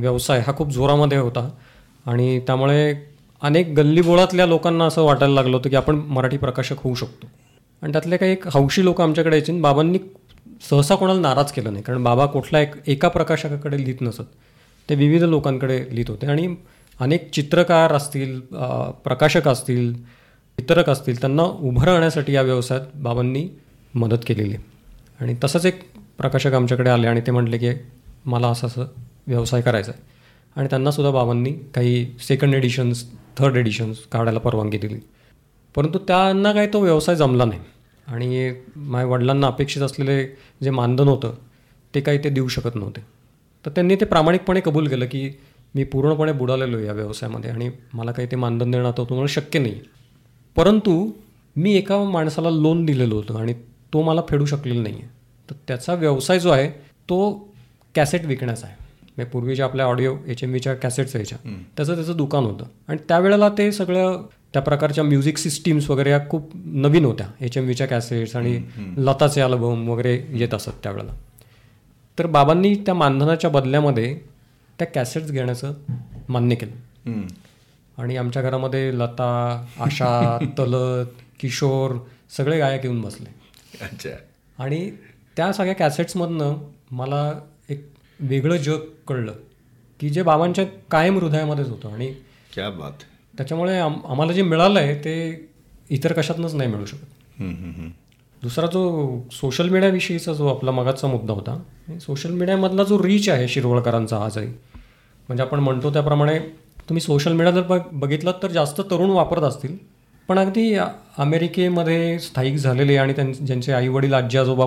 व्यवसाय 0.00 0.40
हा 0.46 0.52
खूप 0.56 0.70
जोरामध्ये 0.72 1.18
होता 1.18 1.48
आणि 2.06 2.38
त्यामुळे 2.46 2.94
अनेक 3.42 3.72
गल्लीबोळातल्या 3.76 4.46
लोकांना 4.46 4.84
असं 4.86 5.02
वाटायला 5.02 5.34
लागलं 5.34 5.56
होतं 5.56 5.70
की 5.70 5.76
आपण 5.76 6.00
मराठी 6.08 6.36
प्रकाशक 6.36 6.80
होऊ 6.82 6.94
शकतो. 6.94 7.26
आणि 7.82 7.92
त्यातले 7.92 8.16
काही 8.16 8.32
एक 8.32 8.46
हौशी 8.54 8.84
लोक 8.84 9.00
आमच्याकडे 9.00 9.36
यायचे 9.36 9.52
आणि 9.52 9.60
बाबांनी 9.60 9.98
सहसा 10.70 10.94
कोणाला 10.94 11.20
नाराज 11.20 11.52
केलं 11.52 11.72
नाही. 11.72 11.82
कारण 11.84 12.04
बाबा 12.04 12.26
कुठला 12.26 12.60
एक 12.60 12.74
एका 12.86 13.08
प्रकाशकाकडे 13.08 13.76
लिहित 13.78 14.00
नसत. 14.02 14.22
ते 14.88 14.94
विविध 14.94 15.22
लोकांकडे 15.22 15.78
लिहित 15.90 16.10
होते 16.10 16.26
आणि 16.26 16.54
अनेक 17.00 17.30
चित्रकार 17.32 17.92
असतील 17.92 18.38
प्रकाशक 19.04 19.48
असतील 19.48 19.92
वितरक 20.58 20.88
असतील 20.90 21.20
त्यांना 21.20 21.42
उभं 21.42 21.84
राहण्यासाठी 21.84 22.32
या 22.32 22.42
व्यवसायात 22.42 22.80
बाबांनी 22.94 23.48
मदत 23.94 24.18
केलेली. 24.26 24.54
आहे 24.54 24.62
आणि 25.20 25.34
तसंच 25.44 25.66
एक 25.66 25.80
प्रकाशक 26.18 26.52
आमच्याकडे 26.52 26.90
आले 26.90 27.06
आणि 27.06 27.20
ते 27.20 27.30
म्हटले 27.30 27.58
की 27.58 27.70
मला 28.24 28.48
असं 28.48 28.66
असं 28.66 28.86
व्यवसाय 29.26 29.60
करायचा 29.60 29.92
आहे. 29.92 30.02
आणि 30.56 30.68
त्यांनासुद्धा 30.70 31.10
बाबांनी 31.10 31.52
काही 31.52 32.06
सेकंड 32.20 32.54
एडिशन्स 32.54 33.04
थर्ड 33.38 33.56
एडिशन्स 33.56 33.98
काढायला 34.12 34.38
परवानगी 34.38 34.78
दिली. 34.78 34.98
परंतु 35.76 35.98
त्यांना 35.98 36.52
काही 36.52 36.68
तो 36.72 36.80
व्यवसाय 36.80 37.16
जमला 37.16 37.44
नाही. 37.44 37.60
आणि 38.06 38.52
माझ्या 38.76 39.10
वडिलांना 39.10 39.46
अपेक्षित 39.46 39.82
असलेले 39.82 40.24
जे 40.62 40.70
मानधन 40.70 41.08
होतं 41.08 41.34
ते 41.94 42.00
काही 42.00 42.18
ते 42.24 42.28
देऊ 42.28 42.48
शकत 42.48 42.74
नव्हते. 42.74 43.00
तर 43.64 43.70
त्यांनी 43.70 43.96
ते 43.96 44.04
प्रामाणिकपणे 44.04 44.60
कबूल 44.64 44.88
केलं 44.88 45.06
की 45.06 45.30
मी 45.74 45.84
पूर्णपणे 45.84 46.32
बुडालेलो 46.32 46.78
या 46.78 46.92
व्यवसायामध्ये 46.92 47.50
आणि 47.50 47.70
मला 47.94 48.12
काही 48.12 48.28
ते 48.30 48.36
मानधन 48.36 48.70
देणं 48.70 48.88
आता 48.88 49.04
तुम्हाला 49.04 49.26
शक्य 49.26 49.58
नाही 49.58 49.80
परंतु 50.56 51.10
मी 51.56 51.74
एका 51.76 52.02
माणसाला 52.04 52.50
लोन 52.50 52.84
दिलेलं 52.84 53.14
होतं 53.14 53.38
आणि 53.38 53.52
तो 53.92 54.02
मला 54.02 54.22
फेडू 54.28 54.46
शकलेला 54.46 54.82
नाही 54.82 54.94
आहे 54.94 55.08
तर 55.48 55.54
त्याचा 55.68 55.94
व्यवसाय 55.94 56.38
जो 56.40 56.50
आहे 56.50 56.68
तो 57.08 57.18
कॅसेट 57.94 58.24
विकण्याचा 58.26 58.66
आहे. 58.66 58.76
म्हणजे 59.16 59.30
पूर्वीच्या 59.30 59.64
आपल्या 59.66 59.86
ऑडिओ 59.86 60.14
एच 60.26 60.42
एम 60.42 60.48
व्हीच्या 60.50 60.74
कॅसेट्स 60.74 61.14
यायच्या 61.16 61.38
त्याचं 61.76 61.94
त्याचं 61.94 62.16
दुकान 62.16 62.44
होतं. 62.44 62.64
आणि 62.88 62.98
त्यावेळेला 63.08 63.48
ते 63.58 63.70
सगळं 63.72 64.22
त्या 64.54 64.62
प्रकारच्या 64.62 65.04
म्युझिक 65.04 65.38
सिस्टीम्स 65.38 65.88
वगैरे 65.90 66.10
या 66.10 66.20
खूप 66.30 66.50
नवीन 66.54 67.04
होत्या. 67.04 67.26
एच 67.40 67.56
एम 67.56 67.64
व्हीच्या 67.64 67.86
कॅसेट्स 67.86 68.36
आणि 68.36 68.58
लताचे 68.98 69.40
अल्बम 69.40 69.88
वगैरे 69.88 70.14
येत 70.32 70.54
असत 70.54 70.82
त्यावेळेला. 70.82 71.12
तर 72.18 72.26
बाबांनी 72.26 72.74
त्या 72.86 72.94
मानधनाच्या 72.94 73.50
बदल्यामध्ये 73.50 74.14
त्या 74.78 74.86
कॅसेट्स 74.86 75.30
घेण्याचं 75.30 75.74
मान्य 76.28 76.54
केलं. 76.54 77.10
आणि 77.98 78.16
आमच्या 78.16 78.42
घरामध्ये 78.42 78.98
लता 78.98 79.66
आशा 79.80 80.38
तलत 80.58 81.06
किशोर 81.40 81.92
सगळे 82.36 82.58
गायक 82.58 82.84
येऊन 82.84 83.00
बसले. 83.00 83.30
अच्छा. 83.84 84.10
आणि 84.58 84.90
त्या 85.36 85.52
सगळ्या 85.52 85.74
कॅसेट्समधनं 85.74 86.54
मला 86.90 87.32
एक 87.68 87.88
वेगळं 88.20 88.56
जग 88.56 88.78
कळलं 89.08 89.32
की 90.00 90.10
जे 90.10 90.22
बाबांच्या 90.22 90.64
कायम 90.90 91.18
हृदयामध्येच 91.18 91.68
होतं 91.68 91.92
आणि 91.92 92.14
क्या 92.54 92.70
बात. 92.70 92.92
त्याच्यामुळे 93.36 93.78
आम 93.78 93.94
आम्हाला 94.08 94.32
जे 94.32 94.42
मिळालं 94.42 94.80
आहे 94.80 94.94
ते 94.94 95.46
इतर 95.90 96.12
कशातनंच 96.12 96.54
नाही 96.54 96.70
मिळू 96.70 96.84
शकत. 96.84 97.40
दुसरा 98.42 98.66
जो 98.66 99.20
सोशल 99.32 99.68
मीडियाविषयीचा 99.68 100.32
जो 100.32 100.46
आपला 100.46 100.70
मगाचा 100.70 101.08
मुद्दा 101.08 101.32
होता 101.32 101.58
सोशल 102.00 102.30
मीडियामधला 102.30 102.84
जो 102.84 102.98
रीच 103.02 103.28
आहे 103.28 103.48
शिरवळकरांचा 103.48 104.18
आजही 104.24 104.46
म्हणजे 104.46 105.42
आपण 105.42 105.60
म्हणतो 105.60 105.92
त्याप्रमाणे 105.92 106.38
तुम्ही 106.88 107.00
सोशल 107.00 107.32
मीडिया 107.32 107.50
जर 107.50 107.62
बघ 107.62 107.80
बघितलं 107.92 108.32
तर 108.42 108.50
जास्त 108.50 108.80
तरुण 108.80 109.10
वापरत 109.10 109.42
असतील. 109.42 109.76
पण 110.28 110.38
अगदी 110.38 110.74
अमेरिकेमध्ये 111.18 112.18
स्थायिक 112.18 112.56
झालेले 112.56 112.96
आणि 112.96 113.12
त्यां 113.12 113.32
ज्यांचे 113.32 113.72
आईवडील 113.72 114.14
आजी 114.14 114.38
आजोबा 114.38 114.66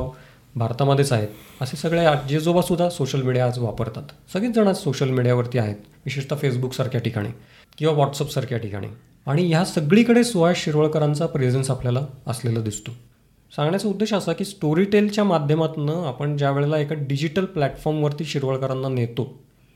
भारतामध्येच 0.56 1.12
आहेत 1.12 1.62
असे 1.62 1.78
सगळे 1.78 2.06
आजी 2.06 2.36
आजोबासुद्धा 2.36 2.90
सोशल 2.90 3.22
मीडिया 3.22 3.46
आज 3.46 3.60
वापरतात. 3.60 4.04
सगळेच 4.34 4.56
जण 4.56 4.68
आज 4.68 4.78
सोशल 4.78 5.10
मीडियावरती 5.10 5.58
आहेत 5.58 5.76
विशेषतः 6.06 6.36
फेसबुकसारख्या 6.36 7.02
ठिकाणी 7.02 7.30
किंवा 7.78 7.94
व्हॉट्सअपसारख्या 7.94 8.58
ठिकाणी. 8.58 8.88
आणि 9.28 9.48
ह्या 9.48 9.64
सगळीकडे 9.66 10.24
सुहास 10.24 10.58
शिरवळकरांचा 10.58 11.26
प्रेझेन्स 11.26 11.70
आपल्याला 11.72 12.06
असलेला 12.28 12.60
दिसतो. 12.60 12.92
सांगण्याचा 13.52 13.88
उद्देश 13.88 14.14
असा 14.14 14.34
की 14.34 14.46
स्टोरीटेलच्या 14.46 15.24
माध्यमातून 15.24 15.90
आपण 15.90 16.38
ज्या 16.38 16.52
वेळेला 16.52 16.78
एका 16.78 16.96
डिजिटल 17.00 17.46
प्लॅटफॉर्मवरती 17.46 18.26
शिरवळकरांना 18.26 18.90
नेतो 18.90 19.24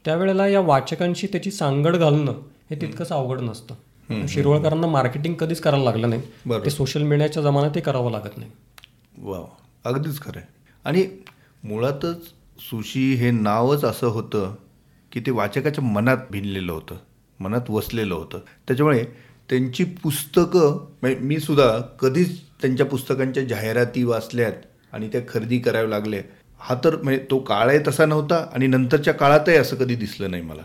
त्यावेळेला 0.05 0.47
या 0.47 0.59
वाचकांशी 0.59 1.27
त्याची 1.27 1.51
सांगड 1.51 1.95
घालणं 1.95 2.33
हे 2.69 2.75
तितकंच 2.81 3.11
अवघड 3.11 3.41
नसतं. 3.41 4.25
शिरवळकरांना 4.27 4.87
मार्केटिंग 4.87 5.33
कधीच 5.33 5.59
करायला 5.59 5.83
लागलं 5.83 6.09
नाही. 6.09 6.21
ते 6.65 6.69
सोशल 6.69 7.03
मीडियाच्या 7.03 7.43
जमान्यात 7.43 7.75
ते 7.75 7.79
करावं 7.79 8.11
लागत 8.11 8.37
नाही. 8.37 8.51
वा 9.17 9.39
अगदीच 9.85 10.19
खरं 10.19 10.39
आहे. 10.39 10.47
आणि 10.85 11.05
मुळातच 11.63 12.27
सुशी 12.59 13.13
हे 13.13 13.31
नावच 13.31 13.83
असं 13.83 14.07
होतं 14.07 14.55
की 15.11 15.19
ते 15.19 15.31
वाचकाच्या 15.31 15.83
मनात 15.83 16.17
भिनलेलं 16.31 16.71
होतं 16.71 16.95
मनात 17.39 17.69
वसलेलं 17.69 18.13
होतं. 18.15 18.39
त्याच्यामुळे 18.67 19.03
त्यांची 19.49 19.83
पुस्तकं 19.83 20.85
म्हणजे 21.01 21.19
मी 21.19 21.39
सुद्धा 21.39 21.79
कधीच 21.99 22.39
त्यांच्या 22.61 22.85
पुस्तकांच्या 22.85 23.43
जाहिराती 23.43 24.03
वाचल्यात 24.03 24.53
आणि 24.93 25.07
त्या 25.07 25.21
खरेदी 25.29 25.59
कराव्या 25.59 25.89
लागल्या 25.89 26.21
हा 26.59 26.75
तर 26.83 26.95
म्हणजे 27.01 27.25
तो 27.31 27.39
काळही 27.39 27.79
तसा 27.87 28.05
नव्हता 28.05 28.47
आणि 28.53 28.67
नंतरच्या 28.67 29.13
काळातही 29.13 29.55
असं 29.55 29.75
कधी 29.75 29.95
दिसलं 29.95 30.31
नाही 30.31 30.43
मला. 30.43 30.61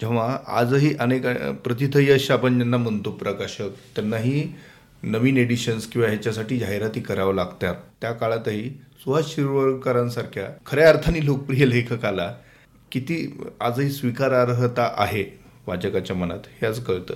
जेव्हा 0.00 0.38
आजही 0.46 0.94
अनेक 1.00 1.26
अ, 1.26 1.52
यश 1.96 2.30
आपण 2.30 2.54
ज्यांना 2.54 2.76
म्हणतो 2.76 3.10
प्रकाशक 3.10 3.68
त्यांनाही 3.94 4.52
नवीन 5.02 5.36
एडिशन्स 5.36 5.86
किंवा 5.86 6.08
ह्याच्यासाठी 6.08 6.58
जाहिराती 6.58 7.00
कराव्या 7.00 7.34
लागतात. 7.34 7.74
त्या 8.00 8.12
काळातही 8.12 8.70
सुहास 9.04 9.34
शिरवळकरांसारख्या 9.34 10.48
खऱ्या 10.66 10.88
अर्थाने 10.88 11.24
लोकप्रिय 11.24 11.66
लेखकाला 11.66 12.34
किती 12.92 13.40
आजही 13.60 13.90
स्वीकारार्हता 13.90 14.94
आहे 14.96 15.24
वाचकाच्या 15.66 16.16
मनात 16.16 16.38
हे 16.46 16.66
आज 16.66 16.80
कळतं. 16.80 17.14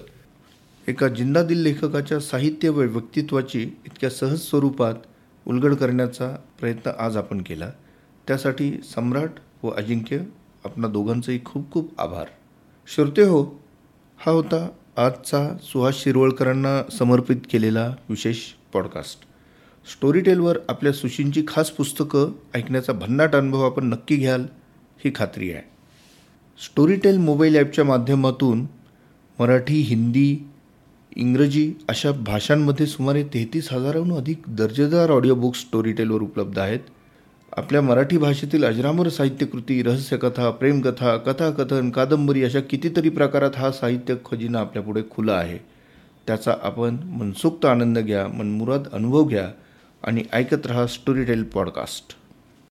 एका 0.88 1.08
जिंदादिल 1.08 1.58
लेखकाच्या 1.58 2.20
साहित्य 2.20 2.68
व 2.68 2.80
व्यक्तित्वाची 2.80 3.62
इतक्या 3.62 4.10
सहज 4.10 4.38
स्वरूपात 4.38 4.94
उलगड 5.46 5.74
करण्याचा 5.74 6.36
प्रयत्न 6.60 6.90
आज 6.98 7.16
आपण 7.16 7.42
केला. 7.42 7.70
त्यासाठी 8.28 8.72
सम्राट 8.84 9.30
व 9.62 9.70
अजिंक्य 9.70 10.18
आपणा 10.64 10.88
दोघांचंही 10.88 11.38
खूप 11.44 11.70
खूप 11.72 12.00
आभार. 12.00 12.26
श्रोते 12.86 13.22
हो 13.22 13.42
हा 14.18 14.30
होता 14.32 14.68
आजचा 14.96 15.56
सुहास 15.62 16.02
शिरवळकरांना 16.02 16.82
समर्पित 16.98 17.36
केलेला 17.52 17.94
विशेष 18.08 18.38
पॉडकास्ट 18.72 19.26
स्टोरीटेलवर 19.92 20.58
आपल्या 20.68 20.92
सुशींची 20.92 21.42
खास 21.48 21.70
पुस्तकं 21.70 22.32
ऐकण्याचा 22.54 22.92
भन्नाट 22.92 23.36
अनुभव 23.36 23.64
आपण 23.66 23.86
नक्की 23.86 24.16
घ्याल 24.16 24.46
ही 25.04 25.10
खात्री 25.14 25.52
आहे. 25.52 25.62
स्टोरीटेल 26.64 27.18
मोबाईल 27.18 27.56
ॲपच्या 27.56 27.84
माध्यमातून 27.84 28.66
मराठी 29.38 29.80
हिंदी 29.80 30.36
इंग्रजी 31.16 31.72
अशा 31.88 32.12
भाषांमध्ये 32.12 32.86
सुमारे 32.86 33.22
तेहतीस 33.24 33.72
हजाराहून 33.72 34.12
अधिक 34.12 34.42
दर्जेदार 34.48 35.10
ऑडिओ 35.10 35.34
बुक्स 35.34 35.60
स्टोरीटेलवर 35.60 36.22
उपलब्ध 36.22 36.58
आहेत. 36.58 36.80
आपल्या 37.56 37.82
मराठी 37.82 38.18
भाषेतील 38.18 38.64
अजरामर 38.64 39.08
साहित्यकृती 39.08 39.82
रहस्यकथा 39.82 40.50
प्रेमकथा 40.50 41.16
कथाकथन 41.16 41.90
कादंबरी 41.90 42.44
अशा 42.44 42.60
कितीतरी 42.60 43.08
प्रकारात 43.08 43.50
हा 43.56 43.72
साहित्य 43.72 44.14
खजिना 44.24 44.60
आपल्यापुढे 44.60 45.02
खुला 45.10 45.32
आहे. 45.32 45.58
त्याचा 46.26 46.54
आपण 46.62 46.96
मनसोक्त 47.04 47.64
आनंद 47.64 47.98
घ्या 47.98 48.28
मनमुराद 48.28 48.88
अनुभव 48.92 49.24
घ्या 49.24 49.48
आणि 50.02 50.22
ऐकत 50.32 50.66
रहा 50.66 50.86
स्टोरीटेल 50.86 51.42
पॉडकास्ट 51.42 52.16